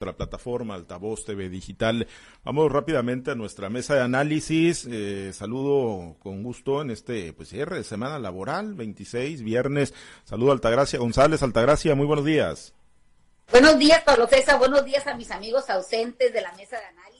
nuestra 0.00 0.16
plataforma 0.16 0.76
Altavoz 0.76 1.26
TV 1.26 1.50
Digital. 1.50 2.06
Vamos 2.42 2.72
rápidamente 2.72 3.32
a 3.32 3.34
nuestra 3.34 3.68
mesa 3.68 3.96
de 3.96 4.00
análisis. 4.00 4.88
Eh, 4.90 5.30
saludo 5.34 6.16
con 6.20 6.42
gusto 6.42 6.80
en 6.80 6.90
este 6.90 7.34
pues 7.34 7.50
cierre 7.50 7.76
de 7.76 7.84
semana 7.84 8.18
laboral, 8.18 8.72
26, 8.72 9.42
viernes. 9.42 9.92
Saludo 10.24 10.52
a 10.52 10.54
Altagracia 10.54 10.98
González. 10.98 11.42
Altagracia, 11.42 11.94
muy 11.94 12.06
buenos 12.06 12.24
días. 12.24 12.72
Buenos 13.50 13.78
días, 13.78 14.02
Pablo 14.02 14.26
César. 14.26 14.58
Buenos 14.58 14.86
días 14.86 15.06
a 15.06 15.14
mis 15.16 15.30
amigos 15.30 15.68
ausentes 15.68 16.32
de 16.32 16.40
la 16.40 16.52
mesa 16.52 16.78
de 16.78 16.86
análisis 16.86 17.10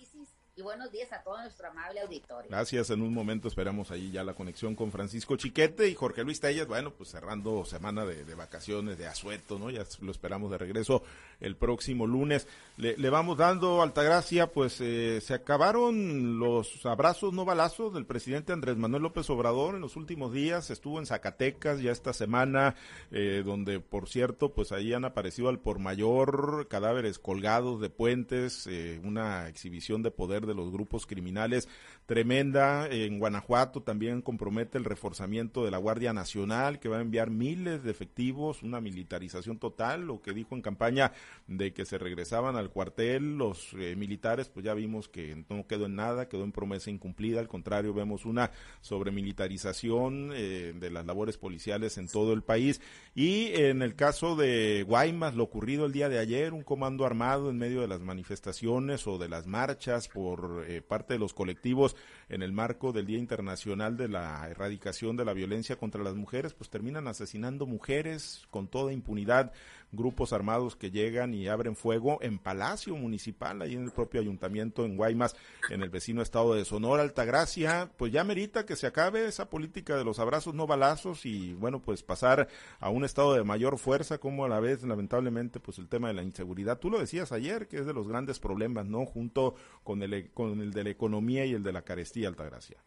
y 0.60 0.62
buenos 0.62 0.92
días 0.92 1.10
a 1.12 1.22
todo 1.22 1.40
nuestro 1.40 1.68
amable 1.68 2.00
auditorio. 2.00 2.50
Gracias. 2.50 2.90
En 2.90 3.00
un 3.02 3.14
momento 3.14 3.48
esperamos 3.48 3.90
ahí 3.90 4.10
ya 4.10 4.22
la 4.24 4.34
conexión 4.34 4.74
con 4.74 4.92
Francisco 4.92 5.36
Chiquete 5.36 5.88
y 5.88 5.94
Jorge 5.94 6.22
Luis 6.22 6.40
Tellas. 6.40 6.66
Bueno, 6.66 6.92
pues 6.92 7.10
cerrando 7.10 7.64
semana 7.64 8.04
de, 8.04 8.34
vacaciones, 8.34 8.98
de 8.98 9.06
asueto, 9.06 9.58
¿no? 9.58 9.70
Ya 9.70 9.84
lo 10.00 10.10
esperamos 10.10 10.50
de 10.50 10.58
regreso 10.58 11.02
el 11.40 11.56
próximo 11.56 12.06
lunes. 12.06 12.46
Le, 12.76 13.10
vamos 13.10 13.36
dando, 13.36 13.82
Altagracia, 13.82 14.52
pues 14.52 14.80
eh, 14.80 15.20
se 15.20 15.34
acabaron 15.34 16.38
los 16.38 16.86
abrazos 16.86 17.34
no 17.34 17.44
balazos 17.44 17.92
del 17.92 18.06
presidente 18.06 18.54
Andrés 18.54 18.78
Manuel 18.78 19.02
López 19.02 19.28
Obrador 19.28 19.74
en 19.74 19.82
los 19.82 19.96
últimos 19.96 20.32
días. 20.32 20.70
Estuvo 20.70 20.98
en 20.98 21.04
Zacatecas 21.04 21.82
ya 21.82 21.92
esta 21.92 22.14
semana, 22.14 22.76
eh, 23.10 23.42
donde, 23.44 23.80
por 23.80 24.08
cierto, 24.08 24.54
pues 24.54 24.72
ahí 24.72 24.94
han 24.94 25.04
aparecido 25.04 25.50
al 25.50 25.58
por 25.58 25.78
mayor 25.78 26.68
cadáveres 26.70 27.18
colgados 27.18 27.82
de 27.82 27.90
puentes, 27.90 28.66
eh, 28.66 28.98
una 29.04 29.48
exhibición 29.48 30.02
de 30.02 30.10
poder 30.10 30.46
de 30.46 30.54
los 30.54 30.72
grupos 30.72 31.04
criminales 31.04 31.68
tremenda. 32.06 32.88
En 32.88 33.18
Guanajuato 33.18 33.82
también 33.82 34.22
compromete 34.22 34.78
el 34.78 34.84
reforzamiento 34.84 35.66
de 35.66 35.70
la 35.70 35.76
Guardia 35.76 36.14
Nacional, 36.14 36.80
que 36.80 36.88
va 36.88 36.96
a 36.96 37.02
enviar 37.02 37.28
miles 37.28 37.84
de 37.84 37.90
efectivos, 37.90 38.62
una 38.62 38.80
militarización 38.80 39.58
total, 39.58 40.06
lo 40.06 40.22
que 40.22 40.32
dijo 40.32 40.54
en 40.54 40.62
campaña 40.62 41.12
de 41.46 41.72
que 41.72 41.84
se 41.84 41.98
regresaban 41.98 42.56
al 42.56 42.70
cuartel 42.70 43.36
los 43.36 43.72
eh, 43.74 43.96
militares, 43.96 44.48
pues 44.48 44.64
ya 44.64 44.74
vimos 44.74 45.08
que 45.08 45.44
no 45.48 45.66
quedó 45.66 45.86
en 45.86 45.96
nada, 45.96 46.28
quedó 46.28 46.44
en 46.44 46.52
promesa 46.52 46.90
incumplida, 46.90 47.40
al 47.40 47.48
contrario, 47.48 47.92
vemos 47.92 48.24
una 48.24 48.52
sobremilitarización 48.80 50.30
eh, 50.32 50.72
de 50.78 50.90
las 50.90 51.06
labores 51.06 51.38
policiales 51.38 51.98
en 51.98 52.08
todo 52.08 52.32
el 52.32 52.42
país. 52.42 52.80
Y 53.14 53.48
en 53.54 53.82
el 53.82 53.96
caso 53.96 54.36
de 54.36 54.84
Guaymas, 54.86 55.34
lo 55.34 55.44
ocurrido 55.44 55.86
el 55.86 55.92
día 55.92 56.08
de 56.08 56.18
ayer, 56.18 56.52
un 56.52 56.62
comando 56.62 57.04
armado 57.04 57.50
en 57.50 57.58
medio 57.58 57.80
de 57.80 57.88
las 57.88 58.00
manifestaciones 58.00 59.06
o 59.06 59.18
de 59.18 59.28
las 59.28 59.46
marchas 59.46 60.08
por 60.08 60.64
eh, 60.68 60.82
parte 60.82 61.14
de 61.14 61.18
los 61.18 61.34
colectivos 61.34 61.96
en 62.28 62.42
el 62.42 62.52
marco 62.52 62.92
del 62.92 63.06
Día 63.06 63.18
Internacional 63.18 63.96
de 63.96 64.08
la 64.08 64.48
Erradicación 64.48 65.16
de 65.16 65.24
la 65.24 65.32
Violencia 65.32 65.76
contra 65.76 66.02
las 66.02 66.14
Mujeres, 66.14 66.54
pues 66.54 66.70
terminan 66.70 67.08
asesinando 67.08 67.66
mujeres 67.66 68.46
con 68.50 68.68
toda 68.68 68.92
impunidad 68.92 69.52
grupos 69.92 70.32
armados 70.32 70.76
que 70.76 70.90
llegan 70.90 71.19
y 71.28 71.48
abren 71.48 71.76
fuego 71.76 72.18
en 72.22 72.38
Palacio 72.38 72.96
Municipal, 72.96 73.60
ahí 73.62 73.74
en 73.74 73.84
el 73.84 73.90
propio 73.90 74.20
ayuntamiento 74.20 74.84
en 74.84 74.96
Guaymas, 74.96 75.36
en 75.68 75.82
el 75.82 75.90
vecino 75.90 76.22
estado 76.22 76.54
de 76.54 76.64
Sonora, 76.64 77.02
Altagracia, 77.02 77.90
pues 77.96 78.12
ya 78.12 78.24
merita 78.24 78.64
que 78.64 78.76
se 78.76 78.86
acabe 78.86 79.26
esa 79.26 79.50
política 79.50 79.96
de 79.96 80.04
los 80.04 80.18
abrazos 80.18 80.54
no 80.54 80.66
balazos 80.66 81.26
y 81.26 81.52
bueno, 81.54 81.80
pues 81.82 82.02
pasar 82.02 82.48
a 82.78 82.88
un 82.90 83.04
estado 83.04 83.34
de 83.34 83.44
mayor 83.44 83.78
fuerza, 83.78 84.18
como 84.18 84.44
a 84.44 84.48
la 84.48 84.60
vez, 84.60 84.82
lamentablemente, 84.82 85.60
pues 85.60 85.78
el 85.78 85.88
tema 85.88 86.08
de 86.08 86.14
la 86.14 86.22
inseguridad. 86.22 86.78
Tú 86.78 86.90
lo 86.90 86.98
decías 86.98 87.32
ayer, 87.32 87.68
que 87.68 87.78
es 87.78 87.86
de 87.86 87.92
los 87.92 88.08
grandes 88.08 88.38
problemas, 88.38 88.86
¿no? 88.86 89.04
Junto 89.04 89.54
con 89.84 90.02
el, 90.02 90.30
con 90.32 90.60
el 90.60 90.72
de 90.72 90.84
la 90.84 90.90
economía 90.90 91.44
y 91.44 91.52
el 91.52 91.62
de 91.62 91.72
la 91.72 91.82
carestía, 91.82 92.28
Altagracia. 92.28 92.78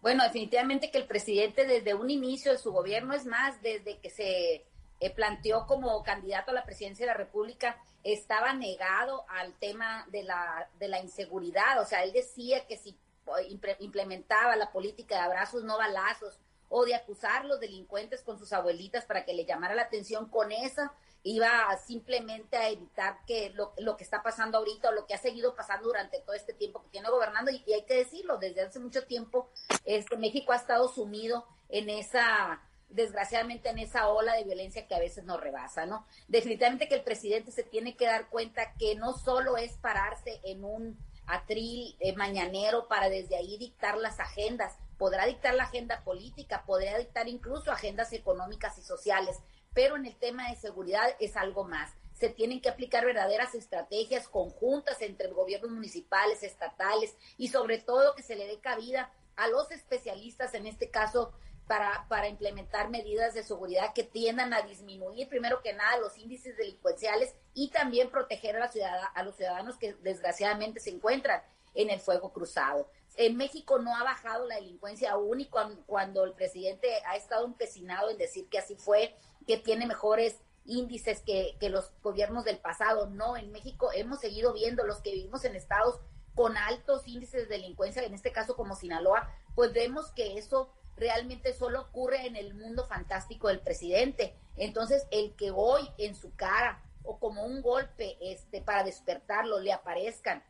Bueno, 0.00 0.22
definitivamente 0.22 0.90
que 0.90 0.98
el 0.98 1.06
presidente 1.06 1.66
desde 1.66 1.94
un 1.94 2.10
inicio 2.10 2.52
de 2.52 2.58
su 2.58 2.72
gobierno, 2.72 3.14
es 3.14 3.24
más, 3.24 3.60
desde 3.62 3.98
que 4.00 4.10
se 4.10 4.66
eh, 5.00 5.10
planteó 5.10 5.66
como 5.66 6.02
candidato 6.02 6.50
a 6.50 6.54
la 6.54 6.64
presidencia 6.64 7.06
de 7.06 7.12
la 7.12 7.18
República, 7.18 7.76
estaba 8.02 8.52
negado 8.54 9.24
al 9.28 9.54
tema 9.58 10.06
de 10.10 10.22
la, 10.22 10.68
de 10.78 10.88
la 10.88 11.00
inseguridad. 11.00 11.80
O 11.80 11.86
sea, 11.86 12.04
él 12.04 12.12
decía 12.12 12.66
que 12.66 12.76
si 12.76 12.96
implementaba 13.80 14.56
la 14.56 14.70
política 14.70 15.16
de 15.16 15.22
abrazos 15.22 15.64
no 15.64 15.78
balazos 15.78 16.38
o 16.68 16.84
de 16.84 16.94
acusar 16.94 17.44
los 17.44 17.60
delincuentes 17.60 18.22
con 18.22 18.38
sus 18.38 18.52
abuelitas 18.52 19.04
para 19.04 19.24
que 19.24 19.34
le 19.34 19.44
llamara 19.44 19.74
la 19.74 19.82
atención 19.82 20.28
con 20.28 20.52
esa, 20.52 20.92
iba 21.22 21.74
simplemente 21.86 22.56
a 22.56 22.68
evitar 22.68 23.24
que 23.26 23.50
lo, 23.50 23.72
lo, 23.78 23.96
que 23.96 24.04
está 24.04 24.22
pasando 24.22 24.58
ahorita 24.58 24.90
o 24.90 24.92
lo 24.92 25.06
que 25.06 25.14
ha 25.14 25.18
seguido 25.18 25.54
pasando 25.54 25.86
durante 25.86 26.20
todo 26.20 26.34
este 26.34 26.52
tiempo 26.52 26.82
que 26.82 26.90
tiene 26.90 27.08
gobernando 27.08 27.50
y, 27.50 27.62
y 27.66 27.72
hay 27.72 27.84
que 27.84 27.94
decirlo, 27.94 28.36
desde 28.36 28.62
hace 28.62 28.78
mucho 28.78 29.06
tiempo 29.06 29.48
este 29.84 30.16
México 30.18 30.52
ha 30.52 30.56
estado 30.56 30.88
sumido 30.88 31.46
en 31.68 31.88
esa 31.88 32.62
desgraciadamente 32.88 33.68
en 33.68 33.78
esa 33.78 34.08
ola 34.08 34.34
de 34.34 34.44
violencia 34.44 34.86
que 34.86 34.94
a 34.94 35.00
veces 35.00 35.24
nos 35.24 35.40
rebasa, 35.40 35.86
¿no? 35.86 36.06
Definitivamente 36.28 36.88
que 36.88 36.94
el 36.94 37.02
presidente 37.02 37.50
se 37.50 37.64
tiene 37.64 37.96
que 37.96 38.06
dar 38.06 38.28
cuenta 38.28 38.74
que 38.78 38.94
no 38.94 39.12
solo 39.12 39.56
es 39.56 39.72
pararse 39.78 40.40
en 40.44 40.64
un 40.64 40.98
atril 41.26 41.96
eh, 42.00 42.14
mañanero 42.14 42.86
para 42.88 43.08
desde 43.08 43.36
ahí 43.36 43.56
dictar 43.58 43.96
las 43.96 44.20
agendas, 44.20 44.76
podrá 44.98 45.26
dictar 45.26 45.54
la 45.54 45.64
agenda 45.64 46.02
política, 46.04 46.64
podrá 46.66 46.98
dictar 46.98 47.28
incluso 47.28 47.72
agendas 47.72 48.12
económicas 48.12 48.78
y 48.78 48.82
sociales, 48.82 49.36
pero 49.72 49.96
en 49.96 50.06
el 50.06 50.16
tema 50.16 50.50
de 50.50 50.56
seguridad 50.56 51.16
es 51.18 51.36
algo 51.36 51.64
más. 51.64 51.92
Se 52.12 52.28
tienen 52.28 52.60
que 52.60 52.68
aplicar 52.68 53.04
verdaderas 53.04 53.54
estrategias 53.54 54.28
conjuntas 54.28 55.02
entre 55.02 55.28
gobiernos 55.28 55.72
municipales, 55.72 56.42
estatales 56.42 57.16
y 57.36 57.48
sobre 57.48 57.78
todo 57.78 58.14
que 58.14 58.22
se 58.22 58.36
le 58.36 58.46
dé 58.46 58.60
cabida 58.60 59.12
a 59.36 59.48
los 59.48 59.70
especialistas, 59.72 60.54
en 60.54 60.68
este 60.68 60.90
caso 60.90 61.32
para, 61.66 62.06
para 62.08 62.28
implementar 62.28 62.90
medidas 62.90 63.34
de 63.34 63.42
seguridad 63.42 63.94
que 63.94 64.04
tiendan 64.04 64.52
a 64.52 64.62
disminuir, 64.62 65.28
primero 65.28 65.62
que 65.62 65.72
nada, 65.72 65.98
los 65.98 66.18
índices 66.18 66.56
delincuenciales 66.56 67.34
y 67.54 67.70
también 67.70 68.10
proteger 68.10 68.56
a, 68.56 68.60
la 68.60 68.68
ciudad, 68.68 69.00
a 69.14 69.22
los 69.22 69.36
ciudadanos 69.36 69.76
que 69.78 69.94
desgraciadamente 69.94 70.80
se 70.80 70.90
encuentran 70.90 71.42
en 71.74 71.90
el 71.90 72.00
fuego 72.00 72.32
cruzado. 72.32 72.88
En 73.16 73.36
México 73.36 73.78
no 73.78 73.96
ha 73.96 74.02
bajado 74.02 74.46
la 74.46 74.56
delincuencia 74.56 75.12
aún 75.12 75.40
y 75.40 75.46
cuando, 75.46 76.24
el 76.24 76.32
presidente 76.32 76.88
ha 77.06 77.16
estado 77.16 77.46
empecinado 77.46 78.10
en 78.10 78.18
decir 78.18 78.48
que 78.48 78.58
así 78.58 78.76
fue, 78.76 79.14
que 79.46 79.56
tiene 79.56 79.86
mejores 79.86 80.40
índices 80.66 81.22
que, 81.22 81.56
que 81.60 81.68
los 81.68 81.92
gobiernos 82.02 82.44
del 82.44 82.58
pasado. 82.58 83.08
No, 83.08 83.36
en 83.36 83.52
México 83.52 83.90
hemos 83.94 84.20
seguido 84.20 84.52
viendo 84.52 84.84
los 84.84 85.00
que 85.00 85.12
vivimos 85.12 85.44
en 85.44 85.54
estados 85.54 86.00
con 86.34 86.56
altos 86.56 87.06
índices 87.06 87.48
de 87.48 87.56
delincuencia, 87.56 88.02
en 88.02 88.14
este 88.14 88.32
caso 88.32 88.56
como 88.56 88.74
Sinaloa, 88.74 89.30
pues 89.54 89.72
vemos 89.72 90.10
que 90.10 90.36
eso 90.36 90.72
realmente 90.96 91.52
solo 91.54 91.82
ocurre 91.82 92.26
en 92.26 92.36
el 92.36 92.54
mundo 92.54 92.86
fantástico 92.86 93.48
del 93.48 93.60
presidente. 93.60 94.34
Entonces, 94.56 95.06
el 95.10 95.34
que 95.34 95.50
hoy 95.50 95.88
en 95.98 96.14
su 96.14 96.34
cara 96.34 96.82
o 97.02 97.18
como 97.18 97.44
un 97.44 97.62
golpe 97.62 98.16
este 98.20 98.60
para 98.60 98.84
despertarlo 98.84 99.60
le 99.60 99.72
aparezcan 99.72 100.42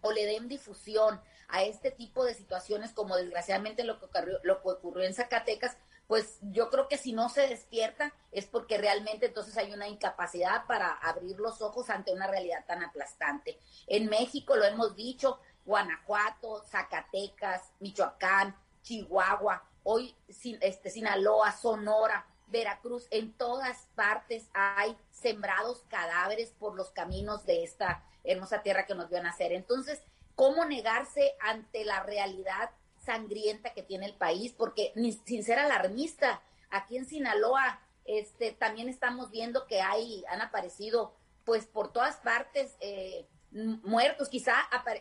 o 0.00 0.12
le 0.12 0.26
den 0.26 0.48
difusión 0.48 1.20
a 1.48 1.62
este 1.62 1.90
tipo 1.90 2.24
de 2.24 2.34
situaciones 2.34 2.92
como 2.92 3.16
desgraciadamente 3.16 3.84
lo 3.84 3.98
que 3.98 4.06
ocurrió, 4.06 4.38
lo 4.42 4.62
que 4.62 4.68
ocurrió 4.70 5.04
en 5.04 5.14
Zacatecas, 5.14 5.76
pues 6.06 6.38
yo 6.42 6.68
creo 6.68 6.88
que 6.88 6.98
si 6.98 7.12
no 7.12 7.28
se 7.28 7.48
despierta 7.48 8.12
es 8.30 8.46
porque 8.46 8.76
realmente 8.76 9.26
entonces 9.26 9.56
hay 9.56 9.72
una 9.72 9.88
incapacidad 9.88 10.66
para 10.66 10.92
abrir 10.92 11.38
los 11.38 11.62
ojos 11.62 11.88
ante 11.88 12.12
una 12.12 12.26
realidad 12.26 12.64
tan 12.66 12.82
aplastante. 12.82 13.58
En 13.86 14.08
México 14.10 14.56
lo 14.56 14.64
hemos 14.64 14.94
dicho, 14.96 15.38
Guanajuato, 15.64 16.62
Zacatecas, 16.64 17.72
Michoacán, 17.80 18.54
Chihuahua, 18.82 19.64
hoy 19.84 20.16
este, 20.60 20.90
Sinaloa, 20.90 21.52
Sonora, 21.52 22.26
Veracruz, 22.48 23.06
en 23.10 23.32
todas 23.32 23.86
partes 23.94 24.48
hay 24.52 24.96
sembrados 25.10 25.84
cadáveres 25.88 26.50
por 26.50 26.74
los 26.74 26.90
caminos 26.90 27.46
de 27.46 27.62
esta 27.64 28.04
hermosa 28.24 28.62
tierra 28.62 28.86
que 28.86 28.94
nos 28.94 29.08
vio 29.08 29.22
nacer. 29.22 29.52
Entonces, 29.52 30.02
¿cómo 30.34 30.64
negarse 30.64 31.34
ante 31.40 31.84
la 31.84 32.02
realidad 32.02 32.70
sangrienta 33.04 33.72
que 33.72 33.82
tiene 33.82 34.06
el 34.06 34.14
país? 34.14 34.52
Porque 34.56 34.92
sin 35.26 35.44
ser 35.44 35.58
alarmista, 35.58 36.42
aquí 36.70 36.96
en 36.96 37.06
Sinaloa 37.06 37.80
este, 38.04 38.52
también 38.52 38.88
estamos 38.88 39.30
viendo 39.30 39.66
que 39.66 39.80
hay, 39.80 40.24
han 40.28 40.42
aparecido 40.42 41.14
pues 41.44 41.66
por 41.66 41.92
todas 41.92 42.16
partes 42.16 42.74
eh, 42.80 43.26
muertos, 43.54 44.28
quizá 44.28 44.54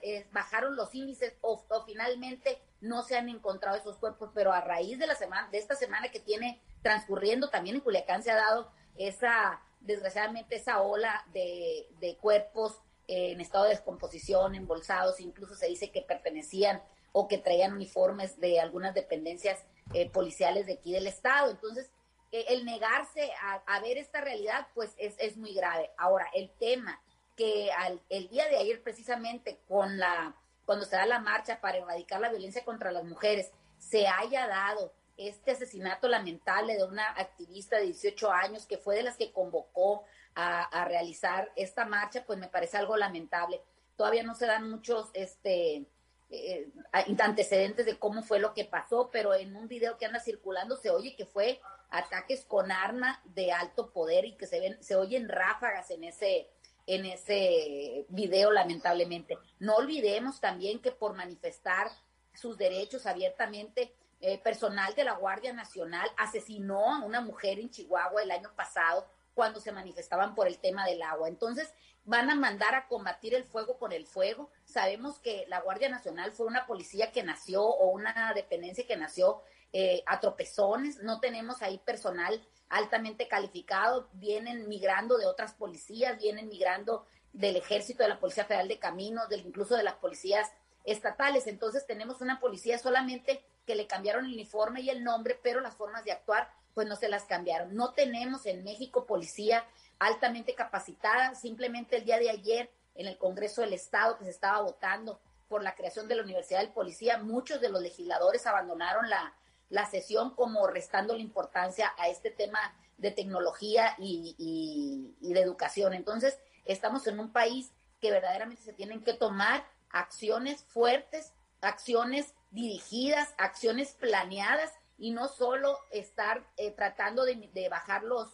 eh, 0.03 0.27
bajaron 0.31 0.75
los 0.75 0.93
índices 0.93 1.35
o, 1.41 1.63
finalmente 1.85 2.61
no 2.81 3.01
se 3.01 3.17
han 3.17 3.27
encontrado 3.29 3.77
esos 3.77 3.97
cuerpos, 3.97 4.29
pero 4.33 4.53
a 4.53 4.61
raíz 4.61 4.99
de 4.99 5.07
la 5.07 5.15
semana, 5.15 5.49
de 5.49 5.57
esta 5.57 5.75
semana 5.75 6.09
que 6.09 6.19
tiene 6.19 6.61
transcurriendo, 6.81 7.49
también 7.49 7.77
en 7.77 7.81
Culiacán 7.81 8.21
se 8.21 8.31
ha 8.31 8.35
dado 8.35 8.71
esa, 8.95 9.61
desgraciadamente, 9.79 10.55
esa 10.55 10.81
ola 10.81 11.25
de, 11.33 11.87
de 11.99 12.15
cuerpos 12.17 12.79
en 13.07 13.41
estado 13.41 13.65
de 13.65 13.71
descomposición, 13.71 14.55
embolsados, 14.55 15.19
incluso 15.19 15.55
se 15.55 15.67
dice 15.67 15.91
que 15.91 16.01
pertenecían 16.01 16.81
o 17.11 17.27
que 17.27 17.37
traían 17.37 17.73
uniformes 17.73 18.39
de 18.39 18.59
algunas 18.59 18.93
dependencias 18.93 19.65
eh, 19.93 20.09
policiales 20.09 20.65
de 20.67 20.73
aquí 20.73 20.91
del 20.93 21.07
estado. 21.07 21.51
Entonces, 21.51 21.91
eh, 22.31 22.45
el 22.49 22.65
negarse 22.65 23.31
a, 23.41 23.55
a, 23.65 23.79
ver 23.81 23.97
esta 23.97 24.21
realidad, 24.21 24.67
pues 24.73 24.93
es, 24.97 25.15
es 25.19 25.37
muy 25.37 25.53
grave. 25.53 25.91
Ahora, 25.97 26.27
el 26.33 26.49
tema 26.51 27.01
que 27.35 27.71
al, 27.71 28.01
el 28.09 28.29
día 28.29 28.47
de 28.47 28.57
ayer 28.57 28.81
precisamente 28.81 29.59
con 29.67 29.97
la 29.97 30.35
cuando 30.65 30.85
se 30.85 30.95
da 30.95 31.05
la 31.05 31.19
marcha 31.19 31.59
para 31.59 31.77
erradicar 31.77 32.21
la 32.21 32.29
violencia 32.29 32.63
contra 32.63 32.91
las 32.91 33.03
mujeres 33.03 33.51
se 33.77 34.07
haya 34.07 34.47
dado 34.47 34.93
este 35.17 35.51
asesinato 35.51 36.07
lamentable 36.07 36.75
de 36.75 36.83
una 36.83 37.05
activista 37.11 37.77
de 37.77 37.85
18 37.85 38.31
años 38.31 38.65
que 38.65 38.77
fue 38.77 38.95
de 38.95 39.03
las 39.03 39.17
que 39.17 39.31
convocó 39.31 40.05
a, 40.35 40.85
realizar 40.85 41.51
esta 41.55 41.85
marcha, 41.85 42.23
pues 42.25 42.39
me 42.39 42.47
parece 42.47 42.77
algo 42.77 42.97
lamentable. 42.97 43.61
Todavía 43.95 44.23
no 44.23 44.33
se 44.33 44.47
dan 44.47 44.67
muchos 44.67 45.11
este, 45.13 45.85
eh, 46.31 46.71
antecedentes 46.91 47.85
de 47.85 47.99
cómo 47.99 48.23
fue 48.23 48.39
lo 48.39 48.55
que 48.55 48.65
pasó, 48.65 49.09
pero 49.11 49.35
en 49.35 49.55
un 49.55 49.67
video 49.67 49.97
que 49.97 50.07
anda 50.07 50.19
circulando 50.19 50.75
se 50.75 50.89
oye 50.89 51.15
que 51.15 51.27
fue 51.27 51.61
ataques 51.91 52.45
con 52.45 52.71
arma 52.71 53.21
de 53.25 53.51
alto 53.51 53.91
poder 53.91 54.25
y 54.25 54.35
que 54.35 54.47
se 54.47 54.59
ven, 54.59 54.83
se 54.83 54.95
oyen 54.95 55.29
ráfagas 55.29 55.91
en 55.91 56.03
ese, 56.05 56.49
en 56.85 57.05
ese 57.05 58.05
video, 58.09 58.51
lamentablemente. 58.51 59.37
No 59.59 59.75
olvidemos 59.75 60.39
también 60.39 60.79
que 60.79 60.91
por 60.91 61.13
manifestar 61.15 61.89
sus 62.33 62.57
derechos 62.57 63.05
abiertamente, 63.05 63.93
eh, 64.25 64.37
personal 64.37 64.95
de 64.95 65.03
la 65.03 65.15
Guardia 65.15 65.51
Nacional 65.51 66.09
asesinó 66.15 66.93
a 66.93 67.03
una 67.03 67.19
mujer 67.19 67.59
en 67.59 67.69
Chihuahua 67.69 68.23
el 68.23 68.31
año 68.31 68.53
pasado 68.55 69.05
cuando 69.33 69.59
se 69.59 69.73
manifestaban 69.73 70.33
por 70.33 70.47
el 70.47 70.59
tema 70.59 70.85
del 70.85 71.01
agua. 71.01 71.27
Entonces, 71.27 71.73
van 72.05 72.29
a 72.29 72.35
mandar 72.35 72.73
a 72.73 72.87
combatir 72.87 73.33
el 73.33 73.43
fuego 73.43 73.77
con 73.77 73.91
el 73.91 74.05
fuego. 74.05 74.49
Sabemos 74.63 75.19
que 75.19 75.45
la 75.49 75.59
Guardia 75.59 75.89
Nacional 75.89 76.31
fue 76.31 76.45
una 76.45 76.65
policía 76.65 77.11
que 77.11 77.23
nació 77.23 77.63
o 77.63 77.89
una 77.89 78.33
dependencia 78.33 78.87
que 78.87 78.95
nació 78.95 79.41
eh, 79.73 80.03
a 80.05 80.19
tropezones. 80.19 80.99
No 80.99 81.19
tenemos 81.19 81.61
ahí 81.61 81.77
personal 81.79 82.41
altamente 82.73 83.27
calificado. 83.27 84.09
Vienen 84.13 84.67
migrando 84.67 85.17
de 85.17 85.27
otras 85.27 85.53
policías, 85.53 86.17
vienen 86.17 86.49
migrando 86.49 87.05
del 87.31 87.55
ejército, 87.55 88.03
de 88.03 88.09
la 88.09 88.19
Policía 88.19 88.45
Federal 88.45 88.67
de 88.67 88.79
Caminos, 88.79 89.29
del, 89.29 89.45
incluso 89.45 89.75
de 89.75 89.83
las 89.83 89.95
policías 89.95 90.51
estatales. 90.83 91.45
Entonces 91.45 91.85
tenemos 91.85 92.21
una 92.21 92.39
policía 92.39 92.79
solamente 92.79 93.45
que 93.65 93.75
le 93.75 93.87
cambiaron 93.87 94.25
el 94.25 94.33
uniforme 94.33 94.81
y 94.81 94.89
el 94.89 95.03
nombre, 95.03 95.39
pero 95.41 95.61
las 95.61 95.75
formas 95.75 96.03
de 96.03 96.11
actuar 96.11 96.49
pues 96.73 96.87
no 96.87 96.95
se 96.95 97.09
las 97.09 97.25
cambiaron. 97.25 97.75
No 97.75 97.93
tenemos 97.93 98.47
en 98.47 98.63
México 98.63 99.05
policía 99.05 99.63
altamente 99.99 100.55
capacitada. 100.55 101.35
Simplemente 101.35 101.97
el 101.97 102.05
día 102.05 102.17
de 102.17 102.31
ayer 102.31 102.71
en 102.95 103.05
el 103.07 103.17
Congreso 103.19 103.61
del 103.61 103.73
Estado 103.73 104.17
que 104.17 104.25
se 104.25 104.31
estaba 104.31 104.61
votando 104.61 105.19
por 105.47 105.61
la 105.61 105.75
creación 105.75 106.07
de 106.07 106.15
la 106.15 106.23
Universidad 106.23 106.61
del 106.61 106.71
Policía, 106.71 107.19
muchos 107.19 107.61
de 107.61 107.69
los 107.69 107.81
legisladores 107.81 108.47
abandonaron 108.47 109.07
la, 109.07 109.35
la 109.73 109.87
sesión 109.87 110.35
como 110.35 110.67
restando 110.67 111.15
la 111.15 111.21
importancia 111.21 111.91
a 111.97 112.07
este 112.07 112.29
tema 112.29 112.59
de 112.97 113.09
tecnología 113.09 113.95
y, 113.97 115.15
y 115.19 115.33
de 115.33 115.39
educación. 115.41 115.93
Entonces, 115.93 116.37
estamos 116.63 117.07
en 117.07 117.19
un 117.19 117.31
país 117.31 117.71
que 117.99 118.11
verdaderamente 118.11 118.61
se 118.61 118.73
tienen 118.73 119.03
que 119.03 119.13
tomar 119.13 119.65
acciones 119.89 120.63
fuertes, 120.65 121.33
acciones 121.61 122.35
dirigidas, 122.51 123.33
acciones 123.39 123.93
planeadas 123.93 124.71
y 124.97 125.11
no 125.11 125.27
solo 125.27 125.79
estar 125.89 126.45
eh, 126.57 126.71
tratando 126.71 127.25
de, 127.25 127.67
bajar 127.67 128.03
los, 128.03 128.29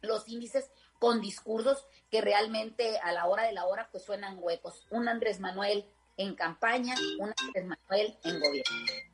los 0.00 0.28
índices 0.28 0.70
con 1.00 1.20
discursos 1.20 1.86
que 2.08 2.20
realmente 2.20 2.98
a 3.00 3.10
la 3.10 3.26
hora 3.26 3.42
de 3.44 3.52
la 3.52 3.66
hora 3.66 3.88
pues 3.90 4.04
suenan 4.04 4.38
huecos. 4.38 4.86
Un 4.90 5.08
Andrés 5.08 5.40
Manuel 5.40 5.84
en 6.16 6.36
campaña, 6.36 6.94
un 7.18 7.32
Andrés 7.36 7.64
Manuel 7.64 8.18
en 8.22 8.40
gobierno. 8.40 9.11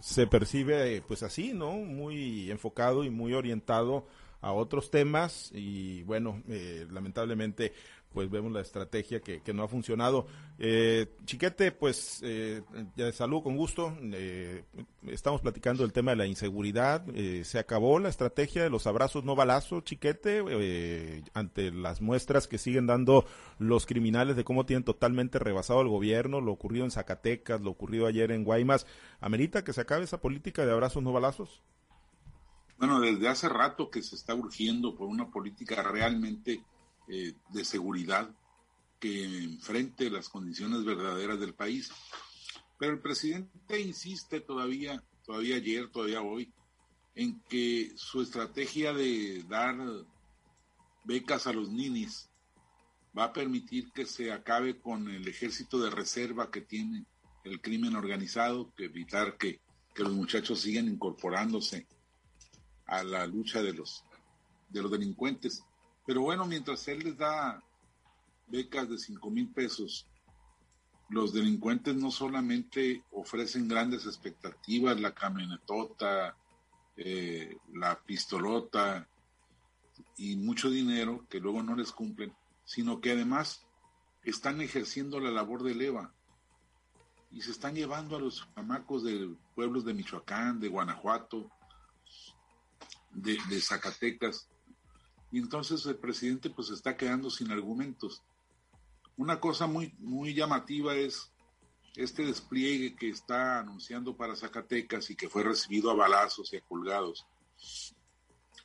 Se 0.00 0.26
percibe 0.26 1.02
pues 1.06 1.22
así, 1.22 1.52
¿no? 1.52 1.72
Muy 1.72 2.50
enfocado 2.50 3.04
y 3.04 3.10
muy 3.10 3.34
orientado 3.34 4.06
a 4.40 4.52
otros 4.52 4.90
temas 4.90 5.50
y 5.52 6.02
bueno, 6.04 6.42
eh, 6.48 6.86
lamentablemente 6.90 7.72
pues 8.12 8.30
vemos 8.30 8.52
la 8.52 8.60
estrategia 8.60 9.20
que, 9.20 9.40
que 9.40 9.52
no 9.52 9.62
ha 9.62 9.68
funcionado. 9.68 10.26
Eh, 10.58 11.06
Chiquete, 11.24 11.72
pues 11.72 12.20
eh, 12.22 12.62
ya 12.96 13.12
salud, 13.12 13.42
con 13.42 13.56
gusto. 13.56 13.96
Eh, 14.00 14.64
estamos 15.06 15.40
platicando 15.40 15.84
el 15.84 15.92
tema 15.92 16.12
de 16.12 16.16
la 16.16 16.26
inseguridad. 16.26 17.04
Eh, 17.14 17.44
se 17.44 17.58
acabó 17.58 17.98
la 17.98 18.08
estrategia 18.08 18.62
de 18.62 18.70
los 18.70 18.86
abrazos 18.86 19.24
no 19.24 19.36
balazos, 19.36 19.84
Chiquete, 19.84 20.42
eh, 20.48 21.22
ante 21.34 21.70
las 21.70 22.00
muestras 22.00 22.48
que 22.48 22.58
siguen 22.58 22.86
dando 22.86 23.24
los 23.58 23.86
criminales 23.86 24.36
de 24.36 24.44
cómo 24.44 24.66
tienen 24.66 24.84
totalmente 24.84 25.38
rebasado 25.38 25.80
el 25.82 25.88
gobierno, 25.88 26.40
lo 26.40 26.52
ocurrido 26.52 26.84
en 26.84 26.90
Zacatecas, 26.90 27.60
lo 27.60 27.70
ocurrido 27.70 28.06
ayer 28.06 28.32
en 28.32 28.44
Guaymas. 28.44 28.86
¿Amerita 29.20 29.64
que 29.64 29.72
se 29.72 29.82
acabe 29.82 30.04
esa 30.04 30.20
política 30.20 30.64
de 30.64 30.72
abrazos 30.72 31.02
no 31.02 31.12
balazos? 31.12 31.62
Bueno, 32.78 33.00
desde 33.00 33.28
hace 33.28 33.48
rato 33.48 33.90
que 33.90 34.02
se 34.02 34.14
está 34.14 34.34
urgiendo 34.34 34.94
por 34.94 35.08
una 35.08 35.28
política 35.30 35.82
realmente 35.82 36.62
eh, 37.08 37.34
de 37.50 37.64
seguridad 37.64 38.30
que 38.98 39.44
enfrente 39.44 40.10
las 40.10 40.28
condiciones 40.28 40.84
verdaderas 40.84 41.38
del 41.40 41.54
país. 41.54 41.90
Pero 42.78 42.92
el 42.92 43.00
presidente 43.00 43.80
insiste 43.80 44.40
todavía, 44.40 45.02
todavía 45.24 45.56
ayer, 45.56 45.90
todavía 45.90 46.22
hoy, 46.22 46.52
en 47.14 47.40
que 47.48 47.92
su 47.96 48.22
estrategia 48.22 48.92
de 48.92 49.44
dar 49.48 49.76
becas 51.04 51.46
a 51.46 51.52
los 51.52 51.70
ninis 51.70 52.28
va 53.16 53.24
a 53.24 53.32
permitir 53.32 53.90
que 53.92 54.06
se 54.06 54.32
acabe 54.32 54.78
con 54.78 55.08
el 55.08 55.26
ejército 55.26 55.80
de 55.80 55.90
reserva 55.90 56.50
que 56.50 56.60
tiene 56.60 57.06
el 57.44 57.60
crimen 57.60 57.96
organizado, 57.96 58.72
que 58.76 58.84
evitar 58.84 59.36
que, 59.36 59.60
que 59.94 60.02
los 60.02 60.12
muchachos 60.12 60.60
sigan 60.60 60.86
incorporándose 60.86 61.86
a 62.86 63.02
la 63.02 63.26
lucha 63.26 63.62
de 63.62 63.72
los, 63.72 64.04
de 64.68 64.82
los 64.82 64.90
delincuentes. 64.90 65.64
Pero 66.08 66.22
bueno, 66.22 66.46
mientras 66.46 66.88
él 66.88 67.00
les 67.00 67.18
da 67.18 67.62
becas 68.46 68.88
de 68.88 68.96
5 68.96 69.28
mil 69.28 69.46
pesos, 69.50 70.06
los 71.10 71.34
delincuentes 71.34 71.94
no 71.96 72.10
solamente 72.10 73.04
ofrecen 73.12 73.68
grandes 73.68 74.06
expectativas, 74.06 74.98
la 74.98 75.12
camionetota, 75.12 76.34
eh, 76.96 77.58
la 77.74 78.00
pistolota 78.00 79.06
y 80.16 80.36
mucho 80.36 80.70
dinero 80.70 81.26
que 81.28 81.40
luego 81.40 81.62
no 81.62 81.76
les 81.76 81.92
cumplen, 81.92 82.34
sino 82.64 83.02
que 83.02 83.12
además 83.12 83.66
están 84.22 84.62
ejerciendo 84.62 85.20
la 85.20 85.30
labor 85.30 85.62
de 85.62 85.74
leva 85.74 86.14
y 87.30 87.42
se 87.42 87.50
están 87.50 87.74
llevando 87.74 88.16
a 88.16 88.20
los 88.20 88.48
chamacos 88.54 89.04
de 89.04 89.36
pueblos 89.54 89.84
de 89.84 89.92
Michoacán, 89.92 90.58
de 90.58 90.68
Guanajuato, 90.68 91.50
de, 93.10 93.36
de 93.50 93.60
Zacatecas, 93.60 94.48
y 95.30 95.38
entonces 95.38 95.84
el 95.86 95.96
presidente 95.96 96.50
pues 96.50 96.70
está 96.70 96.96
quedando 96.96 97.30
sin 97.30 97.50
argumentos. 97.50 98.22
Una 99.16 99.40
cosa 99.40 99.66
muy, 99.66 99.94
muy 99.98 100.34
llamativa 100.34 100.94
es 100.94 101.30
este 101.96 102.24
despliegue 102.24 102.94
que 102.94 103.10
está 103.10 103.58
anunciando 103.58 104.16
para 104.16 104.36
Zacatecas 104.36 105.10
y 105.10 105.16
que 105.16 105.28
fue 105.28 105.42
recibido 105.42 105.90
a 105.90 105.94
balazos 105.94 106.52
y 106.52 106.56
a 106.56 106.60
colgados. 106.60 107.26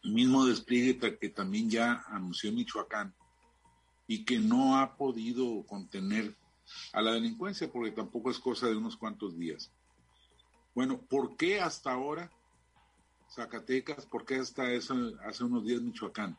El 0.03 0.13
mismo 0.13 0.45
despliegue 0.45 1.17
que 1.17 1.29
también 1.29 1.69
ya 1.69 2.03
anunció 2.07 2.51
Michoacán 2.51 3.13
y 4.05 4.25
que 4.25 4.37
no 4.37 4.77
ha 4.77 4.95
podido 4.95 5.65
contener 5.65 6.35
a 6.91 7.01
la 7.01 7.13
delincuencia 7.13 7.71
porque 7.71 7.91
tampoco 7.91 8.29
es 8.29 8.39
cosa 8.39 8.67
de 8.67 8.75
unos 8.75 8.95
cuantos 8.95 9.37
días. 9.37 9.71
Bueno, 10.75 11.01
¿por 11.01 11.35
qué 11.35 11.59
hasta 11.59 11.91
ahora 11.91 12.31
Zacatecas? 13.29 14.05
¿Por 14.05 14.25
qué 14.25 14.35
hasta 14.35 14.71
eso, 14.71 14.95
hace 15.25 15.43
unos 15.43 15.65
días 15.65 15.81
Michoacán? 15.81 16.37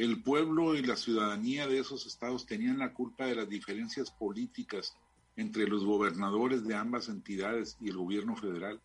El 0.00 0.22
pueblo 0.22 0.74
y 0.76 0.82
la 0.82 0.96
ciudadanía 0.96 1.66
de 1.66 1.78
esos 1.78 2.06
estados 2.06 2.46
tenían 2.46 2.78
la 2.78 2.94
culpa 2.94 3.26
de 3.26 3.34
las 3.34 3.46
diferencias 3.46 4.10
políticas 4.10 4.96
entre 5.36 5.66
los 5.66 5.84
gobernadores 5.84 6.66
de 6.66 6.74
ambas 6.74 7.10
entidades 7.10 7.76
y 7.82 7.90
el 7.90 7.98
gobierno 7.98 8.34
federal. 8.34 8.80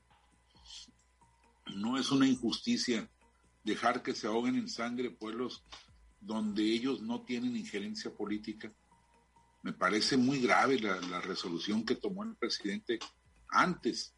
No 1.73 1.97
es 1.97 2.11
una 2.11 2.27
injusticia 2.27 3.09
dejar 3.63 4.03
que 4.03 4.13
se 4.13 4.27
ahoguen 4.27 4.57
en 4.57 4.67
sangre 4.67 5.09
pueblos 5.09 5.63
donde 6.19 6.63
ellos 6.63 7.01
no 7.01 7.21
tienen 7.21 7.55
injerencia 7.55 8.13
política. 8.13 8.73
Me 9.63 9.71
parece 9.71 10.17
muy 10.17 10.41
grave 10.41 10.79
la, 10.81 11.21
resolución 11.21 11.85
que 11.85 11.95
tomó 11.95 12.25
el 12.25 12.35
presidente 12.35 12.99
antes. 13.47 14.13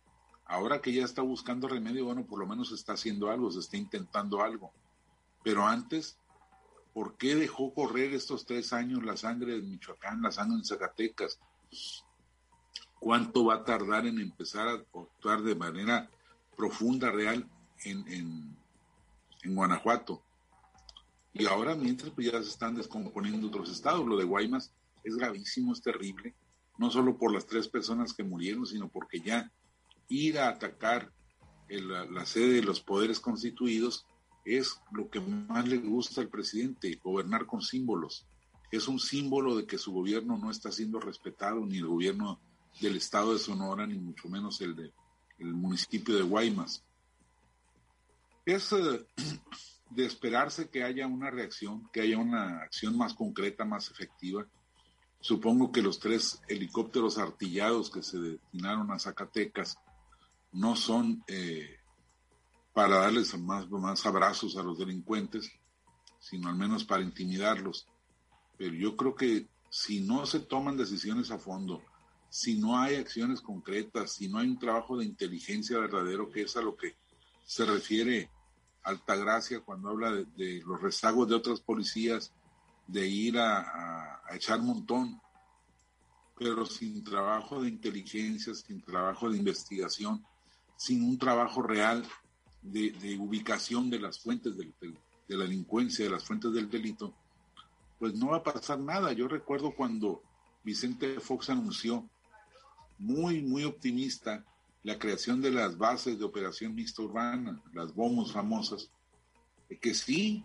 Ahora 0.45 0.81
que 0.81 0.91
ya 0.91 1.05
está 1.05 1.21
buscando 1.21 1.67
remedio, 1.67 2.05
bueno, 2.05 2.25
por 2.25 2.39
lo 2.39 2.47
menos 2.47 2.71
está 2.71 2.93
haciendo 2.93 3.29
algo, 3.29 3.51
se 3.51 3.59
está 3.59 3.77
intentando 3.77 4.41
algo. 4.41 4.73
Pero 5.43 5.63
antes 5.63 6.17
¿Por 6.97 7.15
qué 7.15 7.35
dejó 7.35 7.75
correr 7.75 8.15
estos 8.15 8.47
tres 8.47 8.73
años 8.73 9.03
la 9.03 9.15
sangre 9.15 9.53
de 9.53 9.61
Michoacán, 9.61 10.19
la 10.19 10.31
sangre 10.31 10.57
en 10.57 10.65
Zacatecas? 10.65 11.39
¿Cuánto 12.99 13.45
va 13.45 13.53
a 13.53 13.63
tardar 13.63 14.07
en 14.07 14.19
empezar 14.19 14.67
a 14.67 14.71
actuar 14.71 15.43
de 15.43 15.53
manera 15.53 16.09
profunda, 16.55 17.11
real, 17.11 17.47
en, 17.83 18.57
Guanajuato? 19.45 20.23
Y 21.33 21.45
ahora, 21.45 21.75
mientras 21.75 22.09
pues 22.09 22.31
ya 22.31 22.41
se 22.41 22.49
están 22.49 22.73
descomponiendo 22.73 23.45
otros 23.45 23.69
estados, 23.69 24.03
lo 24.07 24.17
de 24.17 24.23
Guaymas 24.23 24.73
es 25.03 25.15
gravísimo, 25.17 25.73
es 25.73 25.83
terrible, 25.83 26.33
no 26.79 26.89
solo 26.89 27.15
por 27.15 27.31
las 27.31 27.45
tres 27.45 27.67
personas 27.67 28.11
que 28.11 28.23
murieron, 28.23 28.65
sino 28.65 28.89
porque 28.89 29.19
ya 29.19 29.51
ir 30.07 30.39
a 30.39 30.49
atacar 30.49 31.11
la 31.69 32.25
sede 32.25 32.53
de 32.53 32.63
los 32.63 32.81
poderes 32.81 33.19
constituidos 33.19 34.07
es 34.47 34.79
lo 34.91 35.09
que 35.09 35.19
más 35.19 35.67
le 35.67 35.77
gusta 35.77 36.21
al 36.21 36.29
presidente, 36.29 36.99
gobernar 37.03 37.45
con 37.45 37.61
símbolos. 37.61 38.25
Es 38.71 38.87
un 38.87 38.99
símbolo 38.99 39.55
de 39.57 39.65
que 39.65 39.77
su 39.77 39.91
gobierno 39.91 40.37
no 40.37 40.49
está 40.49 40.71
siendo 40.71 40.99
respetado, 40.99 41.65
ni 41.65 41.77
el 41.77 41.87
gobierno 41.87 42.39
del 42.79 42.95
estado 42.95 43.33
de 43.33 43.39
Sonora, 43.39 43.85
ni 43.85 43.97
mucho 43.97 44.29
menos 44.29 44.61
el 44.61 44.75
del 44.75 44.93
municipio 45.53 46.15
de 46.15 46.23
Guaymas. 46.23 46.83
Es 48.45 48.71
eh, 48.71 49.05
de 49.89 50.05
esperarse 50.05 50.69
que 50.69 50.83
haya 50.83 51.07
una 51.07 51.29
reacción, 51.29 51.89
que 51.91 52.01
haya 52.01 52.17
una 52.17 52.61
acción 52.61 52.97
más 52.97 53.13
concreta, 53.13 53.65
más 53.65 53.91
efectiva. 53.91 54.47
Supongo 55.19 55.71
que 55.71 55.81
los 55.81 55.99
tres 55.99 56.41
helicópteros 56.47 57.17
artillados 57.17 57.89
que 57.89 58.03
se 58.03 58.17
destinaron 58.17 58.91
a 58.91 58.99
Zacatecas 58.99 59.77
no 60.53 60.75
son 60.75 61.23
eh, 61.27 61.77
para 62.77 62.99
darles 62.99 63.35
más, 63.39 63.67
más 63.71 64.05
abrazos 64.05 64.55
a 64.55 64.61
los 64.61 64.77
delincuentes, 64.77 65.51
sino 66.19 66.47
al 66.47 66.55
menos 66.55 66.83
para 66.83 67.01
intimidarlos. 67.01 67.87
Pero 68.55 68.75
yo 68.75 68.95
creo 68.95 69.15
que 69.15 69.47
si 69.67 70.01
no 70.01 70.27
se 70.27 70.41
toman 70.41 70.77
decisiones 70.77 71.31
a 71.31 71.39
fondo, 71.39 71.81
si 72.29 72.59
no 72.59 72.77
hay 72.77 72.97
acciones 72.97 73.41
concretas, 73.41 74.11
si 74.11 74.27
no 74.27 74.37
hay 74.37 74.47
un 74.47 74.59
trabajo 74.59 74.95
de 74.95 75.05
inteligencia 75.05 75.79
verdadero, 75.79 76.29
que 76.29 76.43
es 76.43 76.55
a 76.55 76.61
lo 76.61 76.77
que 76.77 76.95
se 77.47 77.65
refiere 77.65 78.29
Altagracia 78.83 79.61
cuando 79.61 79.89
habla 79.89 80.11
de, 80.11 80.61
los 80.63 80.79
rezagos 80.79 81.27
de 81.27 81.33
otras 81.33 81.59
policías, 81.59 82.31
de 82.85 83.07
ir 83.07 83.39
a, 83.39 84.21
echar 84.35 84.61
montón, 84.61 85.19
pero 86.37 86.63
sin 86.63 87.03
trabajo 87.03 87.59
de 87.59 87.69
inteligencia, 87.69 88.53
sin 88.53 88.83
trabajo 88.83 89.31
de 89.31 89.37
investigación, 89.39 90.23
sin 90.75 91.03
un 91.03 91.17
trabajo 91.17 91.63
real 91.63 92.07
de, 92.61 93.17
ubicación 93.19 93.89
de 93.89 93.99
las 93.99 94.19
fuentes 94.19 94.57
de 94.57 94.73
la 95.27 95.43
delincuencia, 95.43 96.05
de 96.05 96.11
las 96.11 96.23
fuentes 96.23 96.53
del 96.53 96.69
delito, 96.69 97.13
pues 97.99 98.13
no 98.15 98.27
va 98.29 98.37
a 98.37 98.43
pasar 98.43 98.79
nada. 98.79 99.13
Yo 99.13 99.27
recuerdo 99.27 99.71
cuando 99.71 100.21
Vicente 100.63 101.19
Fox 101.19 101.49
anunció, 101.49 102.07
muy, 102.99 103.41
muy 103.41 103.63
optimista, 103.63 104.43
la 104.83 104.97
creación 104.97 105.41
de 105.41 105.51
las 105.51 105.77
bases 105.77 106.17
de 106.17 106.25
operación 106.25 106.73
mixta 106.73 107.01
urbana, 107.01 107.61
las 107.73 107.93
BOMOS 107.93 108.31
famosas, 108.31 108.89
que 109.81 109.93
sí, 109.93 110.43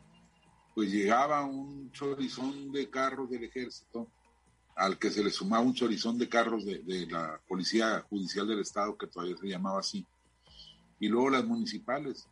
pues 0.74 0.90
llegaba 0.90 1.44
un 1.44 1.90
chorizón 1.92 2.72
de 2.72 2.90
carros 2.90 3.30
del 3.30 3.44
ejército, 3.44 4.08
al 4.74 4.98
que 4.98 5.10
se 5.10 5.22
le 5.22 5.30
sumaba 5.30 5.62
un 5.62 5.74
chorizón 5.74 6.18
de 6.18 6.28
carros 6.28 6.64
de, 6.64 6.78
de 6.78 7.06
la 7.06 7.40
Policía 7.46 8.04
Judicial 8.08 8.46
del 8.48 8.60
Estado, 8.60 8.96
que 8.96 9.06
todavía 9.06 9.36
se 9.36 9.48
llamaba 9.48 9.80
así, 9.80 10.04
y 11.02 11.08
luego 11.08 11.30
las 11.30 11.44
municipales. 11.44 12.28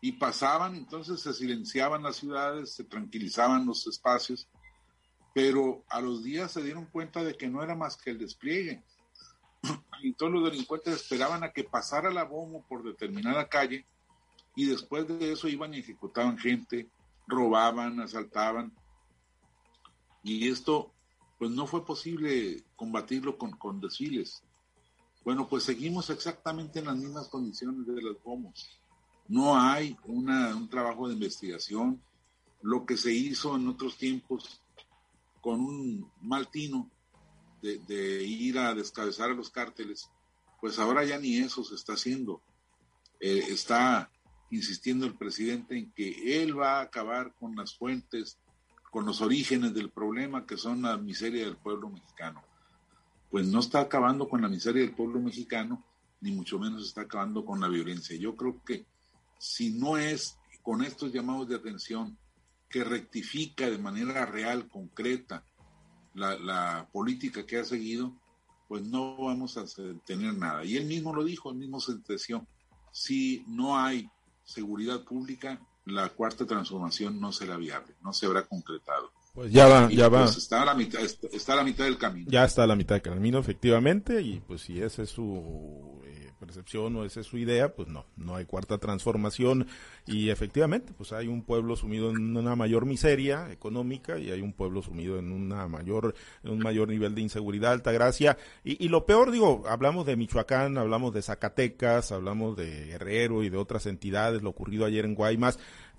Y 0.00 0.12
pasaban, 0.12 0.76
entonces 0.76 1.20
se 1.20 1.34
silenciaban 1.34 2.04
las 2.04 2.14
ciudades, 2.14 2.72
se 2.72 2.84
tranquilizaban 2.84 3.66
los 3.66 3.88
espacios, 3.88 4.48
pero 5.34 5.82
a 5.88 6.00
los 6.00 6.22
días 6.22 6.52
se 6.52 6.62
dieron 6.62 6.86
cuenta 6.86 7.24
de 7.24 7.34
que 7.34 7.48
no 7.48 7.60
era 7.60 7.74
más 7.74 7.96
que 7.96 8.10
el 8.10 8.18
despliegue 8.18 8.84
y 10.02 10.12
todos 10.12 10.30
los 10.30 10.44
delincuentes 10.44 10.94
esperaban 10.94 11.42
a 11.42 11.50
que 11.50 11.64
pasara 11.64 12.08
la 12.12 12.22
bomba 12.22 12.60
por 12.68 12.84
determinada 12.84 13.48
calle 13.48 13.84
y 14.54 14.66
después 14.66 15.08
de 15.08 15.32
eso 15.32 15.48
iban 15.48 15.74
y 15.74 15.78
ejecutaban 15.78 16.38
gente, 16.38 16.88
robaban, 17.26 17.98
asaltaban. 17.98 18.72
Y 20.22 20.48
esto, 20.48 20.94
pues 21.36 21.50
no 21.50 21.66
fue 21.66 21.84
posible 21.84 22.62
combatirlo 22.76 23.36
con, 23.36 23.50
con 23.56 23.80
desfiles. 23.80 24.44
Bueno, 25.28 25.46
pues 25.46 25.64
seguimos 25.64 26.08
exactamente 26.08 26.78
en 26.78 26.86
las 26.86 26.96
mismas 26.96 27.28
condiciones 27.28 27.86
de 27.86 28.00
las 28.00 28.16
bombas. 28.24 28.66
No 29.28 29.60
hay 29.60 29.94
un 30.04 30.70
trabajo 30.70 31.06
de 31.06 31.12
investigación. 31.12 32.02
Lo 32.62 32.86
que 32.86 32.96
se 32.96 33.12
hizo 33.12 33.54
en 33.54 33.68
otros 33.68 33.98
tiempos 33.98 34.62
con 35.42 35.60
un 35.60 36.10
mal 36.22 36.48
tino 36.48 36.90
de, 37.60 38.24
ir 38.24 38.58
a 38.58 38.72
descabezar 38.74 39.30
a 39.30 39.34
los 39.34 39.50
cárteles, 39.50 40.10
pues 40.62 40.78
ahora 40.78 41.04
ya 41.04 41.18
ni 41.18 41.36
eso 41.36 41.62
se 41.62 41.74
está 41.74 41.92
haciendo. 41.92 42.40
Eh, 43.20 43.44
está 43.50 44.10
insistiendo 44.48 45.04
el 45.04 45.14
presidente 45.14 45.76
en 45.76 45.92
que 45.92 46.42
él 46.42 46.58
va 46.58 46.78
a 46.78 46.84
acabar 46.84 47.34
con 47.34 47.54
las 47.54 47.76
fuentes, 47.76 48.38
con 48.90 49.04
los 49.04 49.20
orígenes 49.20 49.74
del 49.74 49.90
problema 49.90 50.46
que 50.46 50.56
son 50.56 50.80
la 50.80 50.96
miseria 50.96 51.44
del 51.44 51.58
pueblo 51.58 51.90
mexicano. 51.90 52.47
Pues 53.30 53.46
no 53.46 53.60
está 53.60 53.80
acabando 53.80 54.28
con 54.28 54.42
la 54.42 54.48
miseria 54.48 54.82
del 54.82 54.94
pueblo 54.94 55.20
mexicano, 55.20 55.84
ni 56.20 56.32
mucho 56.32 56.58
menos 56.58 56.86
está 56.86 57.02
acabando 57.02 57.44
con 57.44 57.60
la 57.60 57.68
violencia. 57.68 58.16
Yo 58.16 58.36
creo 58.36 58.62
que 58.64 58.86
si 59.38 59.70
no 59.70 59.96
es 59.96 60.38
con 60.62 60.82
estos 60.82 61.12
llamados 61.12 61.48
de 61.48 61.56
atención 61.56 62.18
que 62.68 62.84
rectifica 62.84 63.70
de 63.70 63.78
manera 63.78 64.26
real, 64.26 64.68
concreta, 64.68 65.44
la, 66.14 66.88
política 66.92 67.46
que 67.46 67.58
ha 67.58 67.64
seguido, 67.64 68.12
pues 68.66 68.82
no 68.82 69.16
vamos 69.16 69.56
a 69.56 69.64
tener 70.04 70.34
nada. 70.34 70.64
Y 70.64 70.76
él 70.76 70.86
mismo 70.86 71.14
lo 71.14 71.24
dijo, 71.24 71.50
él 71.50 71.56
mismo 71.56 71.80
sentenció, 71.80 72.46
si 72.92 73.44
no 73.46 73.78
hay 73.78 74.10
seguridad 74.44 75.04
pública, 75.04 75.60
la 75.84 76.08
cuarta 76.10 76.46
transformación 76.46 77.18
no 77.20 77.32
será 77.32 77.56
viable, 77.56 77.94
no 78.02 78.12
se 78.12 78.26
habrá 78.26 78.46
concretado. 78.46 79.12
Pues 79.38 79.52
ya 79.52 79.68
va, 79.68 79.88
ya 79.88 80.08
va. 80.08 80.24
Pues 80.24 80.36
está 80.36 80.62
a, 80.62 80.64
la 80.64 80.74
mitad, 80.74 81.00
está, 81.00 81.52
a 81.52 81.56
la 81.56 81.62
mitad 81.62 81.84
del 81.84 81.96
camino. 81.96 82.28
Ya 82.28 82.44
está 82.44 82.64
a 82.64 82.66
la 82.66 82.74
mitad 82.74 82.96
del 82.96 83.02
camino, 83.02 83.38
efectivamente, 83.38 84.20
y 84.20 84.40
pues 84.40 84.62
si 84.62 84.82
ese 84.82 85.04
es 85.04 85.10
su 85.10 86.02
percepción 86.40 86.96
o 86.96 87.04
esa 87.04 87.20
es 87.20 87.26
su 87.26 87.38
idea, 87.38 87.74
pues 87.74 87.88
no, 87.88 88.06
no 88.16 88.34
hay 88.34 88.46
cuarta 88.46 88.78
transformación 88.78 89.68
y 90.06 90.30
efectivamente, 90.30 90.92
pues 90.96 91.12
hay 91.12 91.28
un 91.28 91.42
pueblo 91.42 91.76
sumido 91.76 92.10
en 92.10 92.36
una 92.36 92.56
mayor 92.56 92.86
miseria 92.86 93.50
económica 93.52 94.18
y 94.18 94.30
hay 94.30 94.40
un 94.40 94.52
pueblo 94.52 94.82
sumido 94.82 95.18
en 95.18 95.30
una 95.30 95.68
mayor, 95.68 96.14
en 96.42 96.50
un 96.50 96.58
mayor 96.60 96.88
nivel 96.88 97.14
de 97.14 97.22
inseguridad, 97.22 97.72
alta 97.72 97.92
gracia 97.92 98.38
y, 98.64 98.82
y 98.84 98.88
lo 98.88 99.04
peor, 99.04 99.30
digo, 99.30 99.64
hablamos 99.68 100.06
de 100.06 100.16
Michoacán, 100.16 100.78
hablamos 100.78 101.12
de 101.12 101.22
Zacatecas, 101.22 102.12
hablamos 102.12 102.56
de 102.56 102.86
Guerrero 102.86 103.42
y 103.42 103.50
de 103.50 103.56
otras 103.56 103.86
entidades, 103.86 104.42
lo 104.42 104.50
ocurrido 104.50 104.84
ayer 104.84 105.04
en 105.04 105.14
Guaymas, 105.14 105.58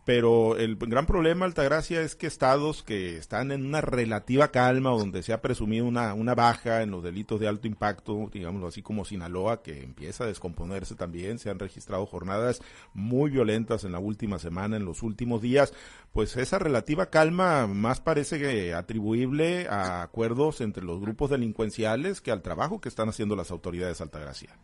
pero 0.09 0.57
el 0.57 0.75
gran 0.77 1.05
problema, 1.05 1.45
Altagracia, 1.45 2.01
es 2.01 2.15
que 2.15 2.25
estados 2.25 2.81
que 2.81 3.15
están 3.15 3.51
en 3.51 3.63
una 3.63 3.79
relativa 3.79 4.47
calma, 4.47 4.89
donde 4.89 5.21
se 5.21 5.33
ha 5.33 5.41
presumido 5.43 5.85
una, 5.85 6.15
una 6.15 6.33
baja 6.33 6.81
en 6.81 6.89
los 6.89 7.03
delitos 7.03 7.39
de 7.39 7.47
alto 7.47 7.67
impacto, 7.67 8.27
digámoslo 8.33 8.65
así 8.65 8.81
como 8.81 9.05
Sinaloa, 9.05 9.61
que 9.61 9.83
empieza 9.83 10.23
a 10.23 10.27
descomponerse 10.27 10.95
también, 10.95 11.37
se 11.37 11.51
han 11.51 11.59
registrado 11.59 12.07
jornadas 12.07 12.63
muy 12.95 13.29
violentas 13.29 13.83
en 13.83 13.91
la 13.91 13.99
última 13.99 14.39
semana, 14.39 14.77
en 14.77 14.85
los 14.85 15.03
últimos 15.03 15.43
días, 15.43 15.75
pues 16.11 16.35
esa 16.37 16.57
relativa 16.57 17.11
calma 17.11 17.67
más 17.67 18.01
parece 18.01 18.39
que 18.39 18.73
atribuible 18.73 19.67
a 19.67 20.01
acuerdos 20.01 20.59
entre 20.61 20.83
los 20.83 20.99
grupos 20.99 21.29
delincuenciales 21.29 22.19
que 22.19 22.31
al 22.31 22.41
trabajo 22.41 22.81
que 22.81 22.89
están 22.89 23.09
haciendo 23.09 23.35
las 23.35 23.51
autoridades 23.51 24.01
Altagracia. 24.01 24.57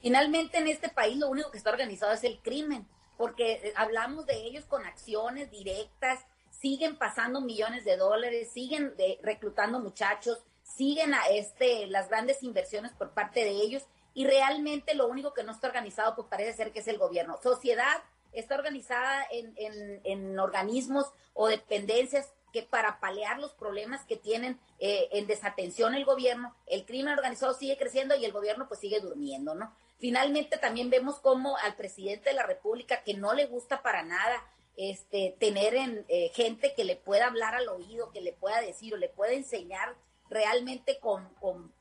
Finalmente 0.00 0.56
en 0.56 0.68
este 0.68 0.88
país 0.88 1.18
lo 1.18 1.28
único 1.28 1.50
que 1.50 1.58
está 1.58 1.68
organizado 1.68 2.14
es 2.14 2.24
el 2.24 2.38
crimen 2.38 2.86
porque 3.16 3.52
eh, 3.52 3.72
hablamos 3.76 4.26
de 4.26 4.36
ellos 4.44 4.64
con 4.64 4.84
acciones 4.84 5.50
directas, 5.50 6.20
siguen 6.50 6.96
pasando 6.96 7.40
millones 7.40 7.84
de 7.84 7.96
dólares, 7.96 8.50
siguen 8.52 8.94
reclutando 9.22 9.78
muchachos, 9.78 10.42
siguen 10.62 11.14
a 11.14 11.26
este, 11.28 11.86
las 11.86 12.08
grandes 12.08 12.42
inversiones 12.42 12.92
por 12.92 13.10
parte 13.10 13.44
de 13.44 13.50
ellos 13.50 13.84
y 14.14 14.26
realmente 14.26 14.94
lo 14.94 15.06
único 15.06 15.34
que 15.34 15.44
no 15.44 15.52
está 15.52 15.68
organizado 15.68 16.14
pues 16.14 16.28
parece 16.28 16.54
ser 16.54 16.72
que 16.72 16.80
es 16.80 16.88
el 16.88 16.98
gobierno. 16.98 17.38
Sociedad 17.42 18.02
está 18.32 18.54
organizada 18.54 19.26
en, 19.30 19.54
en, 20.04 20.38
organismos 20.38 21.12
o 21.34 21.48
dependencias 21.48 22.32
que 22.52 22.62
para 22.62 23.00
paliar 23.00 23.38
los 23.38 23.52
problemas 23.52 24.04
que 24.04 24.16
tienen 24.16 24.58
eh, 24.78 25.08
en 25.12 25.26
desatención 25.26 25.94
el 25.94 26.04
gobierno, 26.04 26.54
el 26.66 26.84
crimen 26.86 27.12
organizado 27.12 27.54
sigue 27.54 27.76
creciendo 27.76 28.16
y 28.16 28.24
el 28.24 28.32
gobierno 28.32 28.68
pues 28.68 28.80
sigue 28.80 29.00
durmiendo, 29.00 29.54
¿no? 29.54 29.74
Finalmente 29.98 30.58
también 30.58 30.90
vemos 30.90 31.20
como 31.20 31.56
al 31.58 31.74
presidente 31.74 32.30
de 32.30 32.36
la 32.36 32.46
República, 32.46 33.02
que 33.02 33.14
no 33.14 33.32
le 33.34 33.46
gusta 33.46 33.82
para 33.82 34.02
nada 34.02 34.42
este, 34.76 35.36
tener 35.40 35.74
en, 35.74 36.04
eh, 36.08 36.30
gente 36.34 36.74
que 36.74 36.84
le 36.84 36.96
pueda 36.96 37.26
hablar 37.26 37.54
al 37.54 37.68
oído, 37.68 38.10
que 38.12 38.20
le 38.20 38.32
pueda 38.32 38.60
decir 38.60 38.92
o 38.92 38.98
le 38.98 39.08
pueda 39.08 39.32
enseñar 39.32 39.96
realmente 40.28 40.98
con, 41.00 41.28
con 41.40 41.72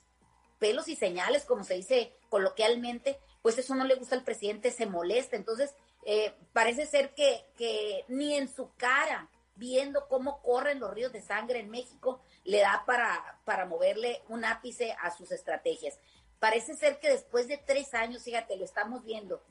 pelos 0.59 0.87
y 0.87 0.95
señales, 0.95 1.43
como 1.43 1.63
se 1.63 1.75
dice 1.75 2.13
coloquialmente, 2.29 3.19
pues 3.41 3.57
eso 3.57 3.75
no 3.75 3.83
le 3.83 3.95
gusta 3.95 4.15
al 4.15 4.23
presidente, 4.23 4.71
se 4.71 4.85
molesta. 4.85 5.35
Entonces, 5.35 5.75
eh, 6.05 6.33
parece 6.53 6.85
ser 6.85 7.13
que, 7.13 7.45
que 7.57 8.05
ni 8.07 8.35
en 8.35 8.47
su 8.47 8.73
cara, 8.77 9.29
viendo 9.55 10.07
cómo 10.07 10.41
corren 10.41 10.79
los 10.79 10.93
ríos 10.93 11.11
de 11.11 11.21
sangre 11.21 11.59
en 11.59 11.69
México, 11.69 12.21
le 12.43 12.59
da 12.59 12.83
para, 12.85 13.39
para 13.45 13.65
moverle 13.65 14.21
un 14.29 14.45
ápice 14.45 14.95
a 15.01 15.11
sus 15.11 15.31
estrategias. 15.31 15.99
Parece 16.45 16.75
ser 16.75 16.99
que 16.99 17.09
después 17.09 17.47
de 17.47 17.57
tres 17.57 17.95
años, 17.95 18.21
fíjate, 18.21 18.55
lo 18.55 18.65
estamos 18.65 19.03
viendo, 19.03 19.41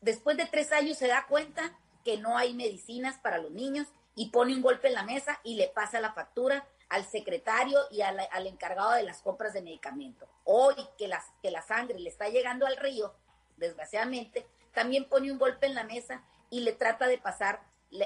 después 0.00 0.38
de 0.38 0.46
tres 0.46 0.72
años 0.72 0.96
se 0.96 1.06
da 1.06 1.26
cuenta 1.26 1.78
que 2.02 2.16
no 2.16 2.38
hay 2.38 2.54
medicinas 2.54 3.18
para 3.18 3.36
los 3.36 3.50
niños 3.50 3.88
y 4.14 4.30
pone 4.30 4.54
un 4.54 4.62
golpe 4.62 4.88
en 4.88 4.94
la 4.94 5.02
mesa 5.02 5.38
y 5.44 5.56
le 5.56 5.68
pasa 5.68 6.00
la 6.00 6.14
factura 6.14 6.66
al 6.88 7.04
secretario 7.04 7.78
y 7.90 8.00
al, 8.00 8.46
encargado 8.46 8.92
de 8.92 9.02
las 9.02 9.20
compras 9.20 9.52
de 9.52 9.60
medicamento. 9.60 10.26
Hoy 10.44 10.74
que, 10.96 11.08
las, 11.08 11.26
que 11.42 11.50
la 11.50 11.60
sangre 11.60 12.00
le 12.00 12.08
está 12.08 12.30
llegando 12.30 12.64
al 12.66 12.78
río, 12.78 13.14
desgraciadamente, 13.58 14.46
también 14.72 15.06
pone 15.10 15.30
un 15.30 15.38
golpe 15.38 15.66
en 15.66 15.74
la 15.74 15.84
mesa 15.84 16.24
y 16.48 16.60
le 16.60 16.72
trata 16.72 17.06
de 17.06 17.18
pasar 17.18 17.60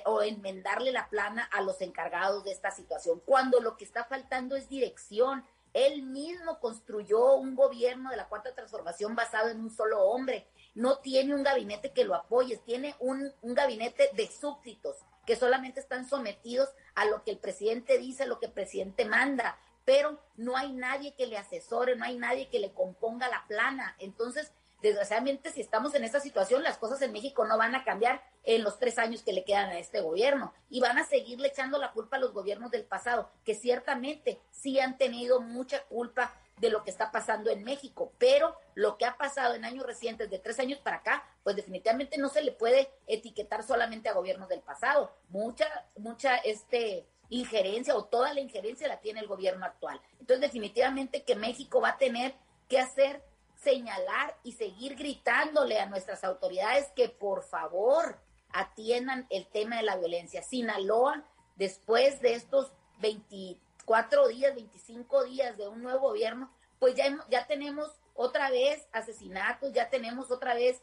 o 0.07 0.23
enmendarle 0.23 0.91
la 0.91 1.09
plana 1.09 1.49
a 1.53 1.63
los 1.63 1.81
encargados 1.83 2.43
de 2.43 2.51
esta 2.51 2.73
situación, 2.73 3.23
cuando 3.25 3.61
lo 3.61 3.77
que 3.77 3.85
está 3.85 4.03
faltando 4.07 4.57
es 4.57 4.69
dirección, 4.69 5.45
Él 5.73 6.03
mismo 6.03 6.61
construyó 6.61 7.35
un 7.35 7.55
gobierno 7.55 8.11
de 8.11 8.17
la 8.17 8.29
cuarta 8.29 8.55
transformación 8.55 9.15
basado 9.15 9.49
en 9.51 9.61
un 9.61 9.71
solo 9.71 10.03
hombre. 10.03 10.49
No 10.75 10.99
tiene 10.99 11.35
un 11.35 11.43
gabinete 11.43 11.93
que 11.93 12.05
lo 12.05 12.15
apoye, 12.15 12.57
tiene 12.59 12.95
un, 12.99 13.33
un 13.43 13.55
gabinete 13.55 14.11
de 14.15 14.29
súbditos 14.29 14.97
que 15.27 15.37
solamente 15.37 15.81
están 15.81 16.09
sometidos 16.09 16.71
a 16.95 17.05
lo 17.05 17.23
que 17.23 17.33
el 17.33 17.39
presidente 17.39 17.99
dice, 17.99 18.23
a 18.23 18.27
lo 18.27 18.41
que 18.41 18.47
el 18.47 18.53
presidente 18.53 19.05
manda, 19.05 19.59
pero 19.85 20.19
no 20.37 20.57
hay 20.57 20.73
nadie 20.73 21.15
que 21.15 21.27
le 21.27 21.37
asesore, 21.37 21.97
no 21.97 22.05
hay 22.05 22.17
nadie 22.17 22.49
que 22.49 22.59
le 22.59 22.73
componga 22.73 23.29
la 23.29 23.45
plana. 23.47 23.95
Entonces, 23.99 24.53
desgraciadamente, 24.83 25.51
si 25.51 25.61
estamos 25.61 25.95
en 25.95 26.05
esta 26.05 26.21
situación, 26.21 26.63
las 26.63 26.79
cosas 26.79 27.03
en 27.03 27.13
México 27.13 27.45
no 27.45 27.59
van 27.59 27.75
a 27.75 27.85
cambiar 27.85 28.23
en 28.45 28.63
los 28.63 28.79
tres 28.79 28.99
años 28.99 29.23
que 29.23 29.33
le 29.33 29.45
quedan 29.45 29.71
a 29.71 29.79
este 29.79 30.01
gobierno 30.01 30.53
y 30.71 30.81
van 30.81 30.99
a 30.99 31.05
seguirle 31.05 31.49
echando 31.49 31.79
la 31.79 31.93
culpa 31.93 32.17
a 32.17 32.21
los 32.21 32.33
gobiernos 32.33 32.71
del 32.71 32.85
pasado, 32.85 33.31
que 33.45 33.55
ciertamente 33.55 34.41
sí 34.51 34.79
han 34.81 34.97
tenido 34.99 35.41
mucha 35.41 35.85
culpa 35.85 36.35
de 36.61 36.71
lo 36.71 36.83
que 36.83 36.91
está 36.91 37.11
pasando 37.11 37.51
en 37.51 37.63
México, 37.65 38.13
pero 38.19 38.57
lo 38.75 38.99
que 38.99 39.05
ha 39.05 39.17
pasado 39.17 39.55
en 39.55 39.65
años 39.65 39.87
recientes, 39.87 40.31
de 40.31 40.39
tres 40.39 40.59
años 40.59 40.79
para 40.81 40.97
acá, 40.97 41.25
pues 41.43 41.57
definitivamente 41.57 42.19
no 42.19 42.29
se 42.29 42.43
le 42.43 42.53
puede 42.53 42.91
etiquetar 43.07 43.63
solamente 43.63 44.09
a 44.09 44.15
gobiernos 44.15 44.49
del 44.49 44.61
pasado. 44.61 45.13
Mucha, 45.29 45.67
mucha 45.97 46.37
este, 46.39 47.07
injerencia 47.29 47.95
o 47.95 48.05
toda 48.05 48.35
la 48.35 48.41
injerencia 48.41 48.89
la 48.89 49.01
tiene 49.01 49.21
el 49.21 49.29
gobierno 49.29 49.65
actual. 49.65 50.01
Entonces, 50.19 50.41
definitivamente 50.41 51.23
que 51.23 51.37
México 51.37 51.81
va 51.81 51.91
a 51.91 51.99
tener 51.99 52.35
que 52.69 52.79
hacer 52.79 53.23
señalar 53.63 54.37
y 54.43 54.53
seguir 54.53 54.97
gritándole 54.97 55.81
a 55.81 55.87
nuestras 55.87 56.25
autoridades 56.25 56.89
que 56.95 57.09
por 57.09 57.43
favor 57.43 58.19
atiendan 58.51 59.27
el 59.31 59.47
tema 59.47 59.77
de 59.77 59.83
la 59.83 59.97
violencia. 59.97 60.43
Sinaloa, 60.43 61.25
después 61.57 62.21
de 62.21 62.35
estos 62.35 62.73
24 63.01 64.29
días, 64.29 64.55
25 64.55 65.25
días 65.25 65.57
de 65.57 65.69
un 65.69 65.83
nuevo 65.83 66.09
gobierno, 66.09 66.51
pues 66.79 66.95
ya, 66.95 67.05
ya 67.29 67.47
tenemos 67.47 67.91
otra 68.15 68.51
vez 68.51 68.87
asesinatos, 68.93 69.73
ya 69.73 69.91
tenemos 69.91 70.31
otra 70.31 70.55
vez, 70.55 70.81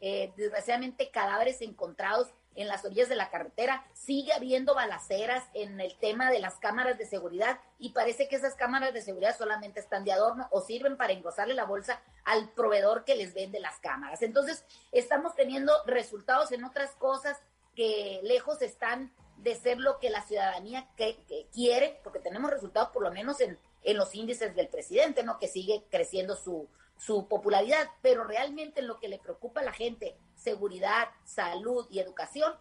eh, 0.00 0.32
desgraciadamente, 0.36 1.10
cadáveres 1.10 1.60
encontrados 1.62 2.28
en 2.56 2.68
las 2.68 2.84
orillas 2.84 3.08
de 3.08 3.16
la 3.16 3.30
carretera, 3.30 3.86
sigue 3.92 4.32
habiendo 4.32 4.74
balaceras 4.74 5.44
en 5.54 5.80
el 5.80 5.96
tema 5.98 6.30
de 6.30 6.40
las 6.40 6.54
cámaras 6.54 6.98
de 6.98 7.06
seguridad 7.06 7.60
y 7.78 7.90
parece 7.90 8.28
que 8.28 8.36
esas 8.36 8.54
cámaras 8.54 8.92
de 8.92 9.02
seguridad 9.02 9.36
solamente 9.36 9.80
están 9.80 10.04
de 10.04 10.12
adorno 10.12 10.48
o 10.50 10.60
sirven 10.60 10.96
para 10.96 11.12
engrosarle 11.12 11.54
la 11.54 11.64
bolsa 11.64 12.00
al 12.24 12.48
proveedor 12.50 13.04
que 13.04 13.14
les 13.14 13.34
vende 13.34 13.60
las 13.60 13.78
cámaras. 13.78 14.22
Entonces, 14.22 14.64
estamos 14.90 15.34
teniendo 15.34 15.72
resultados 15.86 16.50
en 16.52 16.64
otras 16.64 16.92
cosas 16.92 17.38
que 17.74 18.20
lejos 18.24 18.62
están 18.62 19.12
de 19.36 19.54
ser 19.54 19.78
lo 19.78 19.98
que 19.98 20.10
la 20.10 20.22
ciudadanía 20.22 20.88
quiere, 21.52 22.00
porque 22.02 22.18
tenemos 22.18 22.50
resultados 22.50 22.88
por 22.88 23.02
lo 23.02 23.12
menos 23.12 23.40
en, 23.40 23.58
los 23.94 24.16
índices 24.16 24.56
del 24.56 24.66
presidente, 24.66 25.22
¿no? 25.22 25.38
Que 25.38 25.46
sigue 25.46 25.84
creciendo 25.90 26.34
su, 26.34 26.68
su 26.96 27.28
popularidad, 27.28 27.88
pero 28.02 28.24
realmente 28.24 28.82
lo 28.82 28.98
que 28.98 29.06
le 29.06 29.20
preocupa 29.20 29.60
a 29.60 29.64
la 29.64 29.72
gente, 29.72 30.16
seguridad, 30.46 31.08
salud 31.24 31.88
y 31.90 31.98
educación, 31.98 32.54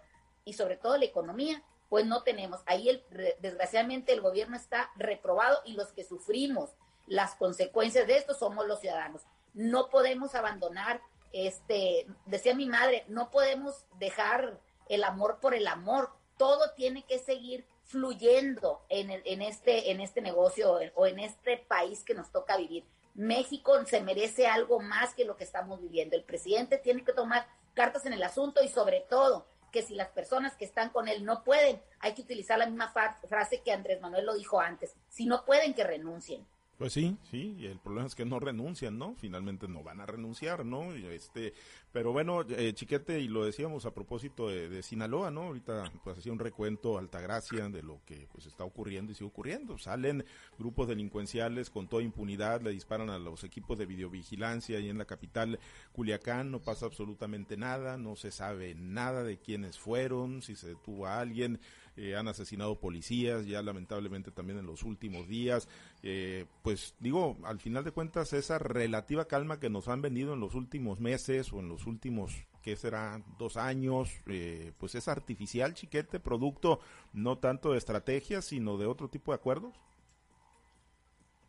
y 0.44 0.54
sobre 0.54 0.76
todo 0.76 0.98
la 0.98 1.06
economía, 1.06 1.62
pues 1.88 2.04
no 2.08 2.24
tenemos. 2.24 2.62
Ahí 2.66 2.90
el, 2.90 3.04
desgraciadamente 3.40 4.12
el 4.12 4.22
gobierno 4.22 4.58
está 4.58 4.90
reprobado 4.96 5.62
y 5.66 5.74
los 5.74 5.94
que 5.94 6.04
sufrimos 6.04 6.72
las 7.06 7.36
consecuencias 7.36 8.08
de 8.08 8.18
esto 8.18 8.34
somos 8.34 8.66
los 8.66 8.80
ciudadanos. 8.80 9.22
No 9.54 9.90
podemos 9.90 10.34
abandonar, 10.34 11.00
este, 11.32 12.08
decía 12.26 12.56
mi 12.56 12.66
madre, 12.66 13.06
no 13.08 13.30
podemos 13.30 13.86
dejar 14.00 14.60
el 14.90 15.04
amor 15.04 15.40
por 15.40 15.54
el 15.54 15.68
amor. 15.68 16.10
Todo 16.38 16.72
tiene 16.76 17.04
que 17.06 17.20
seguir 17.20 17.68
fluyendo 17.84 18.82
en, 18.90 19.12
el, 19.12 19.22
en, 19.26 19.44
este, 19.44 19.92
en 19.92 20.02
este 20.02 20.22
negocio 20.22 20.80
o 20.96 21.06
en 21.06 21.20
este 21.20 21.58
país 21.58 22.04
que 22.04 22.16
nos 22.16 22.32
toca 22.32 22.58
vivir. 22.58 22.84
México 23.14 23.74
se 23.86 24.02
merece 24.02 24.48
algo 24.48 24.80
más 24.80 25.14
que 25.14 25.24
lo 25.24 25.38
que 25.38 25.44
estamos 25.44 25.80
viviendo. 25.80 26.16
El 26.16 26.24
presidente 26.24 26.80
tiene 26.80 27.06
que 27.06 27.14
tomar 27.14 27.48
cartas 27.76 28.06
en 28.08 28.14
el 28.14 28.24
asunto 28.24 28.64
y 28.64 28.70
sobre 28.70 29.02
todo 29.02 29.46
que 29.72 29.84
si 29.84 29.94
las 29.94 30.08
personas 30.08 30.56
que 30.56 30.66
están 30.66 30.90
con 30.90 31.08
él 31.08 31.26
no 31.26 31.44
pueden, 31.44 31.82
hay 32.00 32.14
que 32.14 32.22
utilizar 32.22 32.58
la 32.58 32.66
misma 32.66 32.94
frase 33.28 33.62
que 33.62 33.74
Andrés 33.74 34.02
Manuel 34.02 34.26
lo 34.26 34.34
dijo 34.34 34.60
antes, 34.60 34.96
si 35.10 35.26
no 35.26 35.46
pueden 35.46 35.74
que 35.74 35.84
renuncien. 35.84 36.48
Pues 36.78 36.92
sí, 36.92 37.18
sí, 37.32 37.56
y 37.58 37.68
el 37.68 37.80
problema 37.80 38.06
es 38.06 38.16
que 38.16 38.26
no 38.26 38.38
renuncian, 38.38 38.98
¿no? 38.98 39.16
Finalmente 39.16 39.66
no 39.66 39.82
van 39.82 40.02
a 40.02 40.06
renunciar, 40.06 40.66
¿no? 40.66 40.92
Este, 40.94 41.54
pero 41.94 42.12
bueno, 42.12 42.42
eh, 42.50 42.74
Chiquete, 42.74 43.22
y 43.22 43.30
lo 43.30 43.46
decíamos 43.46 43.86
a 43.86 43.94
propósito 43.94 44.50
de, 44.50 44.84
Sinaloa, 44.84 45.32
¿no? 45.32 45.44
Ahorita 45.44 45.90
pues 46.04 46.18
hacía 46.18 46.34
un 46.34 46.40
recuento 46.40 46.98
Altagracia 46.98 47.70
de 47.70 47.82
lo 47.82 48.02
que 48.06 48.28
pues 48.30 48.46
está 48.46 48.66
ocurriendo 48.66 49.14
y 49.14 49.16
sigue 49.16 49.30
ocurriendo. 49.30 49.78
Salen 49.78 50.26
grupos 50.60 50.90
delincuenciales 50.90 51.70
con 51.70 51.88
toda 51.88 52.04
impunidad, 52.04 52.62
le 52.62 52.72
disparan 52.72 53.10
a 53.10 53.20
los 53.20 53.46
equipos 53.46 53.78
de 53.78 53.86
videovigilancia 53.86 54.78
y 54.82 54.90
en 54.90 54.98
la 54.98 55.06
capital 55.06 55.60
Culiacán 55.94 56.52
no 56.52 56.60
pasa 56.60 56.88
absolutamente 56.88 57.56
nada, 57.56 57.96
no 57.96 58.18
se 58.18 58.32
sabe 58.32 58.76
nada 58.76 59.24
de 59.24 59.38
quiénes 59.38 59.80
fueron, 59.80 60.42
si 60.42 60.58
se 60.58 60.68
detuvo 60.68 61.06
a 61.06 61.22
alguien, 61.22 61.62
eh, 61.98 62.16
han 62.18 62.28
asesinado 62.28 62.78
policías, 62.78 63.46
ya 63.46 63.62
lamentablemente 63.62 64.30
también 64.30 64.60
en 64.60 64.66
los 64.66 64.84
últimos 64.84 65.30
días. 65.30 65.70
Eh, 66.04 66.46
pues 66.62 66.94
digo, 67.00 67.38
al 67.46 67.60
final 67.62 67.86
de 67.86 67.92
cuentas, 67.92 68.34
esa 68.34 68.60
relativa 68.60 69.26
calma 69.26 69.62
que 69.62 69.70
nos 69.70 69.88
han 69.88 70.02
vendido 70.02 70.34
en 70.34 70.42
los 70.42 70.56
últimos 70.56 71.00
meses 71.00 71.54
o 71.54 71.60
en 71.60 71.70
los 71.70 71.86
últimos, 71.86 72.34
¿qué 72.62 72.76
será? 72.76 73.24
Dos 73.40 73.56
años, 73.56 74.10
eh, 74.28 74.74
pues 74.78 74.96
es 74.96 75.08
artificial, 75.08 75.74
chiquete, 75.74 76.20
producto 76.20 76.82
no 77.14 77.38
tanto 77.38 77.72
de 77.72 77.78
estrategias, 77.78 78.44
sino 78.44 78.78
de 78.78 78.88
otro 78.88 79.08
tipo 79.08 79.32
de 79.32 79.38
acuerdos. 79.38 79.74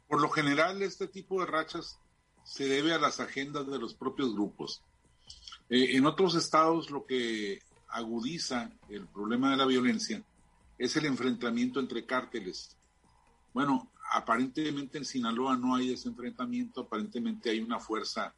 Por 0.06 0.20
lo 0.20 0.28
general, 0.28 0.80
este 0.82 1.08
tipo 1.08 1.40
de 1.40 1.46
rachas 1.46 1.98
se 2.44 2.68
debe 2.68 2.92
a 2.92 2.98
las 2.98 3.18
agendas 3.18 3.66
de 3.66 3.80
los 3.80 3.94
propios 3.94 4.32
grupos. 4.32 4.82
en 5.68 6.06
otros 6.06 6.36
estados, 6.36 6.92
lo 6.92 7.04
que 7.04 7.58
agudiza 7.88 8.70
el 8.88 9.08
problema 9.08 9.50
de 9.50 9.56
la 9.56 9.66
violencia 9.66 10.22
es 10.78 10.96
el 10.96 11.06
enfrentamiento 11.06 11.80
entre 11.80 12.04
cárteles. 12.04 12.76
Bueno, 13.52 13.90
aparentemente 14.12 14.98
en 14.98 15.04
Sinaloa 15.04 15.56
no 15.56 15.74
hay 15.74 15.92
ese 15.92 16.08
enfrentamiento, 16.08 16.82
aparentemente 16.82 17.50
hay 17.50 17.60
una 17.60 17.80
fuerza 17.80 18.34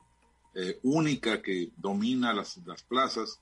eh, 0.54 0.78
única 0.82 1.42
que 1.42 1.70
domina 1.76 2.32
las, 2.32 2.56
las 2.66 2.82
plazas 2.82 3.40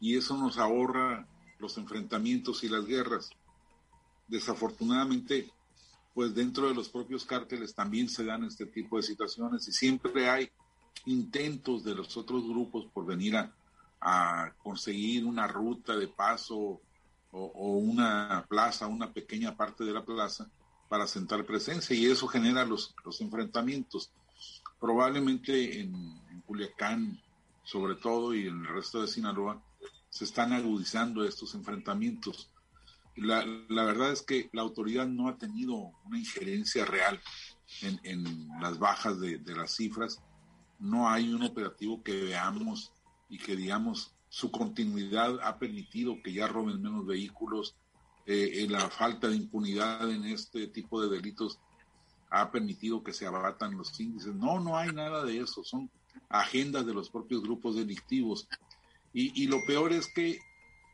y 0.00 0.16
eso 0.16 0.36
nos 0.36 0.58
ahorra 0.58 1.26
los 1.58 1.76
enfrentamientos 1.78 2.64
y 2.64 2.68
las 2.68 2.86
guerras. 2.86 3.30
Desafortunadamente, 4.28 5.50
pues 6.14 6.34
dentro 6.34 6.68
de 6.68 6.74
los 6.74 6.88
propios 6.88 7.24
cárteles 7.24 7.74
también 7.74 8.08
se 8.08 8.24
dan 8.24 8.44
este 8.44 8.66
tipo 8.66 8.96
de 8.96 9.02
situaciones 9.02 9.68
y 9.68 9.72
siempre 9.72 10.28
hay 10.28 10.50
intentos 11.04 11.84
de 11.84 11.94
los 11.94 12.16
otros 12.16 12.48
grupos 12.48 12.86
por 12.86 13.06
venir 13.06 13.36
a, 13.36 13.54
a 14.00 14.52
conseguir 14.62 15.24
una 15.24 15.46
ruta 15.46 15.96
de 15.96 16.08
paso 16.08 16.80
o, 17.32 17.76
una 17.76 18.46
plaza, 18.48 18.86
una 18.86 19.12
pequeña 19.12 19.56
parte 19.56 19.84
de 19.84 19.92
la 19.92 20.04
plaza 20.04 20.48
para 20.88 21.06
sentar 21.06 21.44
presencia 21.44 21.96
y 21.96 22.06
eso 22.06 22.28
genera 22.28 22.64
los, 22.64 22.94
los 23.04 23.20
enfrentamientos. 23.20 24.10
Probablemente 24.78 25.80
en, 25.80 25.94
en, 26.30 26.40
Culiacán, 26.42 27.20
sobre 27.64 27.96
todo, 27.96 28.34
y 28.34 28.46
en 28.46 28.60
el 28.60 28.68
resto 28.68 29.02
de 29.02 29.08
Sinaloa, 29.08 29.60
se 30.08 30.24
están 30.24 30.52
agudizando 30.52 31.24
estos 31.24 31.54
enfrentamientos. 31.54 32.50
La, 33.16 33.44
la 33.68 33.84
verdad 33.84 34.12
es 34.12 34.22
que 34.22 34.48
la 34.52 34.62
autoridad 34.62 35.06
no 35.06 35.28
ha 35.28 35.36
tenido 35.36 35.92
una 36.04 36.18
injerencia 36.18 36.84
real 36.84 37.20
en, 37.82 38.00
en 38.04 38.48
las 38.60 38.78
bajas 38.78 39.18
de, 39.18 39.38
de 39.38 39.54
las 39.54 39.74
cifras. 39.74 40.22
No 40.78 41.08
hay 41.08 41.32
un 41.32 41.42
operativo 41.42 42.02
que 42.02 42.24
veamos 42.24 42.92
y 43.28 43.38
que 43.38 43.56
digamos 43.56 44.15
su 44.36 44.50
continuidad 44.50 45.40
ha 45.42 45.58
permitido 45.58 46.20
que 46.22 46.30
ya 46.30 46.46
roben 46.46 46.82
menos 46.82 47.06
vehículos, 47.06 47.74
eh, 48.26 48.50
eh, 48.52 48.68
la 48.68 48.90
falta 48.90 49.28
de 49.28 49.36
impunidad 49.36 50.10
en 50.10 50.26
este 50.26 50.66
tipo 50.66 51.00
de 51.00 51.08
delitos 51.08 51.58
ha 52.28 52.50
permitido 52.50 53.02
que 53.02 53.14
se 53.14 53.24
abatan 53.24 53.78
los 53.78 53.98
índices. 53.98 54.34
No, 54.34 54.60
no 54.60 54.76
hay 54.76 54.92
nada 54.92 55.24
de 55.24 55.38
eso, 55.40 55.64
son 55.64 55.90
agendas 56.28 56.84
de 56.84 56.92
los 56.92 57.08
propios 57.08 57.40
grupos 57.40 57.76
delictivos. 57.76 58.46
Y, 59.14 59.42
y 59.42 59.46
lo 59.46 59.56
peor 59.66 59.94
es 59.94 60.06
que 60.12 60.38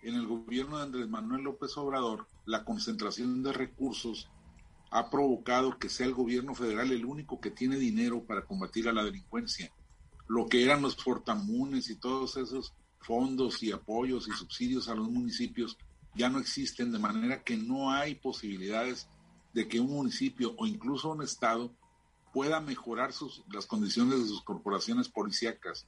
en 0.05 0.15
el 0.15 0.29
gobierno 0.29 0.77
de 0.77 0.85
Andrés 0.85 1.09
Manuel 1.09 1.43
López 1.43 1.77
Obrador, 1.77 2.29
la 2.47 2.65
concentración 2.65 3.43
de 3.43 3.53
recursos 3.53 4.31
ha 4.93 5.11
provocado 5.11 5.81
que 5.81 5.89
sea 5.89 6.07
el 6.07 6.15
gobierno 6.15 6.55
federal 6.55 6.93
el 6.93 7.05
único 7.05 7.41
que 7.41 7.51
tiene 7.51 7.77
dinero 7.77 8.23
para 8.23 8.45
combatir 8.45 8.89
a 8.89 8.93
la 8.93 9.03
delincuencia. 9.03 9.73
Lo 10.29 10.47
que 10.47 10.63
eran 10.63 10.81
los 10.81 10.95
fortamunes 10.95 11.91
y 11.91 11.97
todos 11.97 12.37
esos 12.37 12.73
fondos 13.03 13.63
y 13.63 13.73
apoyos 13.73 14.29
y 14.29 14.33
subsidios 14.33 14.89
a 14.89 14.95
los 14.95 15.09
municipios 15.09 15.77
ya 16.15 16.29
no 16.29 16.39
existen, 16.39 16.93
de 16.93 16.99
manera 16.99 17.43
que 17.43 17.57
no 17.57 17.91
hay 17.91 18.15
posibilidades 18.15 19.09
de 19.55 19.69
que 19.69 19.81
un 19.81 19.91
municipio 19.91 20.55
o 20.59 20.67
incluso 20.67 21.11
un 21.11 21.23
estado 21.23 21.73
pueda 22.33 22.61
mejorar 22.61 23.13
sus, 23.13 23.43
las 23.53 23.67
condiciones 23.67 24.21
de 24.21 24.27
sus 24.27 24.43
corporaciones 24.43 25.09
policíacas. 25.09 25.87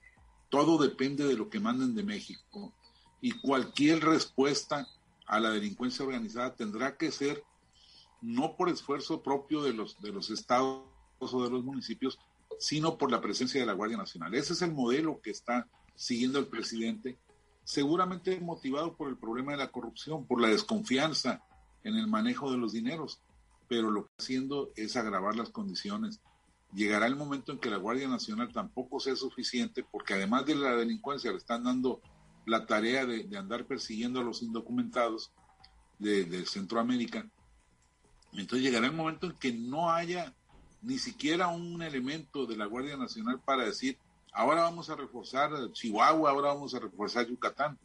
Todo 0.51 0.79
depende 0.79 1.25
de 1.25 1.35
lo 1.35 1.49
que 1.49 1.61
manden 1.61 1.95
de 1.95 2.03
México 2.03 2.73
y 3.21 3.33
cualquier 3.33 4.05
respuesta 4.05 4.87
a 5.27 5.41
la 5.41 5.51
delincuencia 5.51 6.05
organizada 6.05 6.55
tendrá 6.55 6.97
que 6.97 7.11
ser 7.11 7.43
no 8.21 8.57
por 8.57 8.69
esfuerzo 8.69 9.23
propio 9.23 9.63
de 9.63 9.73
los, 9.73 10.01
de 10.01 10.13
los 10.13 10.31
estados 10.31 10.85
o 11.19 11.43
de 11.43 11.51
los 11.51 11.65
municipios, 11.65 12.19
sino 12.59 12.99
por 12.99 13.11
la 13.11 13.21
presencia 13.21 13.61
de 13.61 13.67
la 13.67 13.73
Guardia 13.73 13.97
Nacional. 13.97 14.35
Ese 14.35 14.53
es 14.53 14.63
el 14.63 14.73
modelo 14.73 15.21
que 15.23 15.31
está 15.31 15.67
siguiendo 15.95 16.39
el 16.39 16.47
presidente, 16.47 17.19
seguramente 17.65 18.39
motivado 18.41 18.97
por 18.97 19.09
el 19.09 19.17
problema 19.17 19.53
de 19.53 19.59
la 19.59 19.71
corrupción, 19.71 20.27
por 20.27 20.41
la 20.41 20.49
desconfianza 20.49 21.43
en 21.83 21.97
el 21.97 22.07
manejo 22.07 22.51
de 22.51 22.59
los 22.59 22.73
dineros, 22.73 23.21
pero 23.69 23.91
lo 23.91 24.05
que 24.05 24.11
está 24.11 24.25
haciendo 24.25 24.71
es 24.77 24.97
agravar 24.97 25.37
las 25.37 25.51
condiciones. 25.51 26.21
Llegará 26.75 27.07
el 27.07 27.17
momento 27.17 27.53
en 27.53 27.59
que 27.59 27.71
la 27.71 27.77
Guardia 27.77 28.09
Nacional 28.09 28.53
tampoco 28.53 29.01
sea 29.01 29.17
suficiente, 29.17 29.85
porque 29.85 30.15
además 30.15 30.45
de 30.47 30.57
la 30.57 30.75
delincuencia 30.75 31.31
le 31.31 31.39
están 31.39 31.65
dando 31.65 32.01
la 32.47 32.67
tarea 32.67 33.07
de, 33.07 33.29
andar 33.39 33.67
persiguiendo 33.67 34.21
a 34.21 34.25
los 34.25 34.43
indocumentados 34.43 35.33
de 35.99 36.45
Centroamérica. 36.47 37.27
Entonces 38.33 38.63
llegará 38.63 38.87
el 38.87 38.93
momento 38.93 39.27
en 39.27 39.37
que 39.37 39.53
no 39.53 39.91
haya 39.91 40.35
ni 40.83 40.99
siquiera 40.99 41.49
un 41.49 41.83
elemento 41.83 42.47
de 42.47 42.57
la 42.57 42.67
Guardia 42.67 42.97
Nacional 42.97 43.41
para 43.41 43.65
decir, 43.65 43.99
ahora 44.35 44.63
vamos 44.63 44.91
a 44.91 44.97
reforzar 44.97 45.51
Chihuahua, 45.73 46.31
ahora 46.31 46.49
vamos 46.49 46.75
a 46.75 46.81
reforzar 46.81 47.27
Yucatán. 47.27 47.79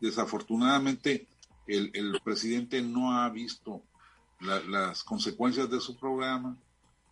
Desafortunadamente, 0.00 1.28
el, 1.66 2.20
presidente 2.24 2.82
no 2.82 3.12
ha 3.12 3.28
visto 3.30 3.82
las 4.40 5.04
consecuencias 5.04 5.70
de 5.70 5.80
su 5.80 5.96
programa, 5.96 6.56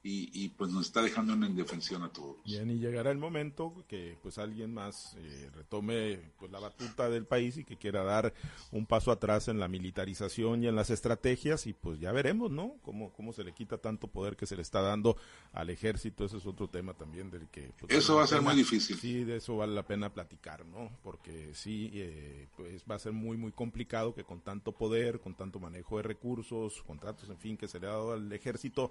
y, 0.02 0.48
pues 0.50 0.70
nos 0.70 0.86
está 0.86 1.02
dejando 1.02 1.34
en 1.34 1.44
indefensión 1.44 2.02
a 2.02 2.08
todos. 2.08 2.42
Bien, 2.44 2.70
y 2.70 2.78
llegará 2.78 3.10
el 3.10 3.18
momento 3.18 3.84
que 3.86 4.16
pues 4.22 4.38
alguien 4.38 4.72
más 4.72 5.14
eh, 5.18 5.50
retome 5.54 6.18
pues 6.38 6.50
la 6.50 6.58
batuta 6.58 7.10
del 7.10 7.26
país 7.26 7.58
y 7.58 7.64
que 7.64 7.76
quiera 7.76 8.02
dar 8.02 8.32
un 8.72 8.86
paso 8.86 9.12
atrás 9.12 9.48
en 9.48 9.60
la 9.60 9.68
militarización 9.68 10.64
y 10.64 10.68
en 10.68 10.76
las 10.76 10.88
estrategias 10.88 11.66
y 11.66 11.74
pues 11.74 12.00
ya 12.00 12.12
veremos, 12.12 12.50
¿no? 12.50 12.76
Cómo, 12.82 13.12
cómo 13.12 13.34
se 13.34 13.44
le 13.44 13.52
quita 13.52 13.76
tanto 13.76 14.06
poder 14.06 14.36
que 14.36 14.46
se 14.46 14.56
le 14.56 14.62
está 14.62 14.80
dando 14.80 15.18
al 15.52 15.68
ejército, 15.68 16.24
ese 16.24 16.38
es 16.38 16.46
otro 16.46 16.68
tema 16.68 16.94
también 16.94 17.30
del 17.30 17.48
que... 17.48 17.72
Pues, 17.78 17.92
eso 17.92 18.16
va 18.16 18.24
a 18.24 18.26
ser 18.26 18.40
muy 18.40 18.56
difícil. 18.56 18.96
Sí, 18.96 19.24
de 19.24 19.36
eso 19.36 19.58
vale 19.58 19.74
la 19.74 19.86
pena 19.86 20.14
platicar, 20.14 20.64
¿no? 20.64 20.90
Porque 21.02 21.52
sí, 21.52 21.90
eh, 21.92 22.48
pues 22.56 22.84
va 22.90 22.94
a 22.94 22.98
ser 22.98 23.12
muy, 23.12 23.36
muy 23.36 23.52
complicado 23.52 24.14
que 24.14 24.24
con 24.24 24.40
tanto 24.40 24.72
poder, 24.72 25.20
con 25.20 25.34
tanto 25.34 25.60
manejo 25.60 25.98
de 25.98 26.04
recursos, 26.04 26.82
contratos, 26.86 27.28
en 27.28 27.36
fin, 27.36 27.58
que 27.58 27.68
se 27.68 27.78
le 27.78 27.86
ha 27.86 27.90
dado 27.90 28.12
al 28.12 28.32
ejército, 28.32 28.90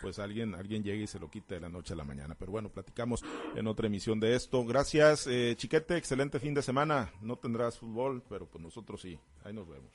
pues 0.00 0.18
alguien, 0.18 0.54
alguien 0.54 0.82
llegue 0.82 1.04
y 1.04 1.06
se 1.06 1.18
lo 1.18 1.30
quite 1.30 1.54
de 1.54 1.60
la 1.60 1.68
noche 1.68 1.92
a 1.92 1.96
la 1.96 2.04
mañana. 2.04 2.34
Pero 2.38 2.52
bueno, 2.52 2.70
platicamos 2.70 3.22
en 3.54 3.66
otra 3.66 3.86
emisión 3.86 4.18
de 4.18 4.34
esto. 4.34 4.64
Gracias, 4.64 5.26
eh, 5.26 5.54
Chiquete, 5.56 5.96
excelente 5.96 6.40
fin 6.40 6.54
de 6.54 6.62
semana. 6.62 7.12
No 7.20 7.36
tendrás 7.36 7.78
fútbol, 7.78 8.22
pero 8.28 8.46
pues 8.46 8.62
nosotros 8.62 9.00
sí. 9.00 9.18
Ahí 9.44 9.52
nos 9.52 9.68
vemos. 9.68 9.92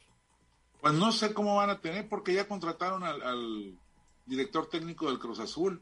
Pues 0.82 0.94
no 0.94 1.12
sé 1.12 1.34
cómo 1.34 1.56
van 1.56 1.72
a 1.72 1.82
tener, 1.82 2.08
porque 2.08 2.34
ya 2.34 2.48
contrataron 2.48 3.04
al, 3.04 3.78
director 4.26 4.68
técnico 4.70 5.08
del 5.08 5.20
Cruz 5.20 5.40
Azul. 5.40 5.82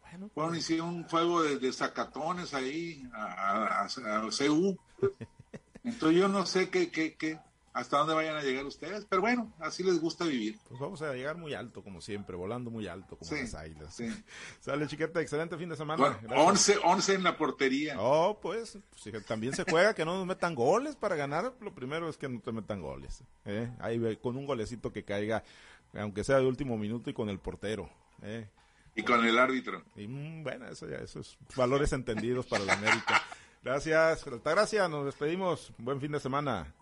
Bueno, 0.00 0.30
pues... 0.32 0.58
hicieron 0.58 0.88
un 0.88 1.04
juego 1.04 1.42
de, 1.42 1.58
de 1.58 1.72
sacatones 1.72 2.54
ahí 2.54 3.02
a, 3.12 3.82
a, 3.82 3.84
a, 3.84 4.28
CU. 4.30 4.78
Entonces 5.84 6.18
yo 6.18 6.28
no 6.28 6.46
sé 6.46 6.70
qué, 6.70 6.90
qué, 6.90 7.16
qué, 7.16 7.40
hasta 7.72 7.98
dónde 7.98 8.14
vayan 8.14 8.36
a 8.36 8.42
llegar 8.42 8.66
ustedes, 8.66 9.06
pero 9.08 9.22
bueno, 9.22 9.52
así 9.58 9.82
les 9.82 9.98
gusta 10.00 10.24
vivir. 10.24 10.58
Pues 10.68 10.78
vamos 10.78 11.00
a 11.00 11.12
llegar 11.14 11.36
muy 11.36 11.54
alto, 11.54 11.82
como 11.82 12.00
siempre, 12.00 12.36
volando 12.36 12.70
muy 12.70 12.86
alto, 12.86 13.16
como 13.16 13.30
las 13.30 13.54
águilas. 13.54 13.94
Sí. 13.94 14.08
Sale, 14.60 14.86
chiqueta, 14.86 15.20
excelente 15.20 15.56
fin 15.56 15.70
de 15.70 15.76
semana. 15.76 16.20
11, 16.28 16.78
11 16.84 17.14
en 17.14 17.22
la 17.22 17.36
portería. 17.36 17.96
Oh, 17.98 18.38
pues, 18.40 18.78
pues 19.02 19.24
también 19.26 19.54
se 19.54 19.64
juega 19.64 19.94
que 19.94 20.04
no 20.04 20.18
nos 20.18 20.26
metan 20.26 20.54
goles 20.54 20.96
para 20.96 21.16
ganar. 21.16 21.54
Lo 21.60 21.74
primero 21.74 22.08
es 22.08 22.18
que 22.18 22.28
no 22.28 22.40
te 22.40 22.52
metan 22.52 22.82
goles. 22.82 23.22
¿eh? 23.46 23.70
Ahí 23.80 24.16
con 24.16 24.36
un 24.36 24.46
golecito 24.46 24.92
que 24.92 25.04
caiga, 25.04 25.42
aunque 25.94 26.24
sea 26.24 26.38
de 26.38 26.46
último 26.46 26.76
minuto 26.76 27.08
y 27.08 27.14
con 27.14 27.30
el 27.30 27.38
portero. 27.38 27.88
¿eh? 28.22 28.48
Y 28.94 29.02
con 29.02 29.24
el 29.24 29.38
árbitro. 29.38 29.82
Y, 29.96 30.06
mm, 30.06 30.42
bueno, 30.42 30.68
eso 30.68 30.86
ya, 30.86 30.98
esos 30.98 31.38
valores 31.56 31.92
entendidos 31.94 32.44
para 32.46 32.64
la 32.64 32.74
América. 32.74 33.22
Gracias, 33.62 34.24
gracias, 34.44 34.90
nos 34.90 35.06
despedimos. 35.06 35.72
Buen 35.78 36.00
fin 36.00 36.12
de 36.12 36.20
semana. 36.20 36.74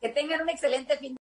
Que 0.00 0.08
tengan 0.08 0.42
un 0.42 0.48
excelente 0.48 0.96
fin 0.98 1.14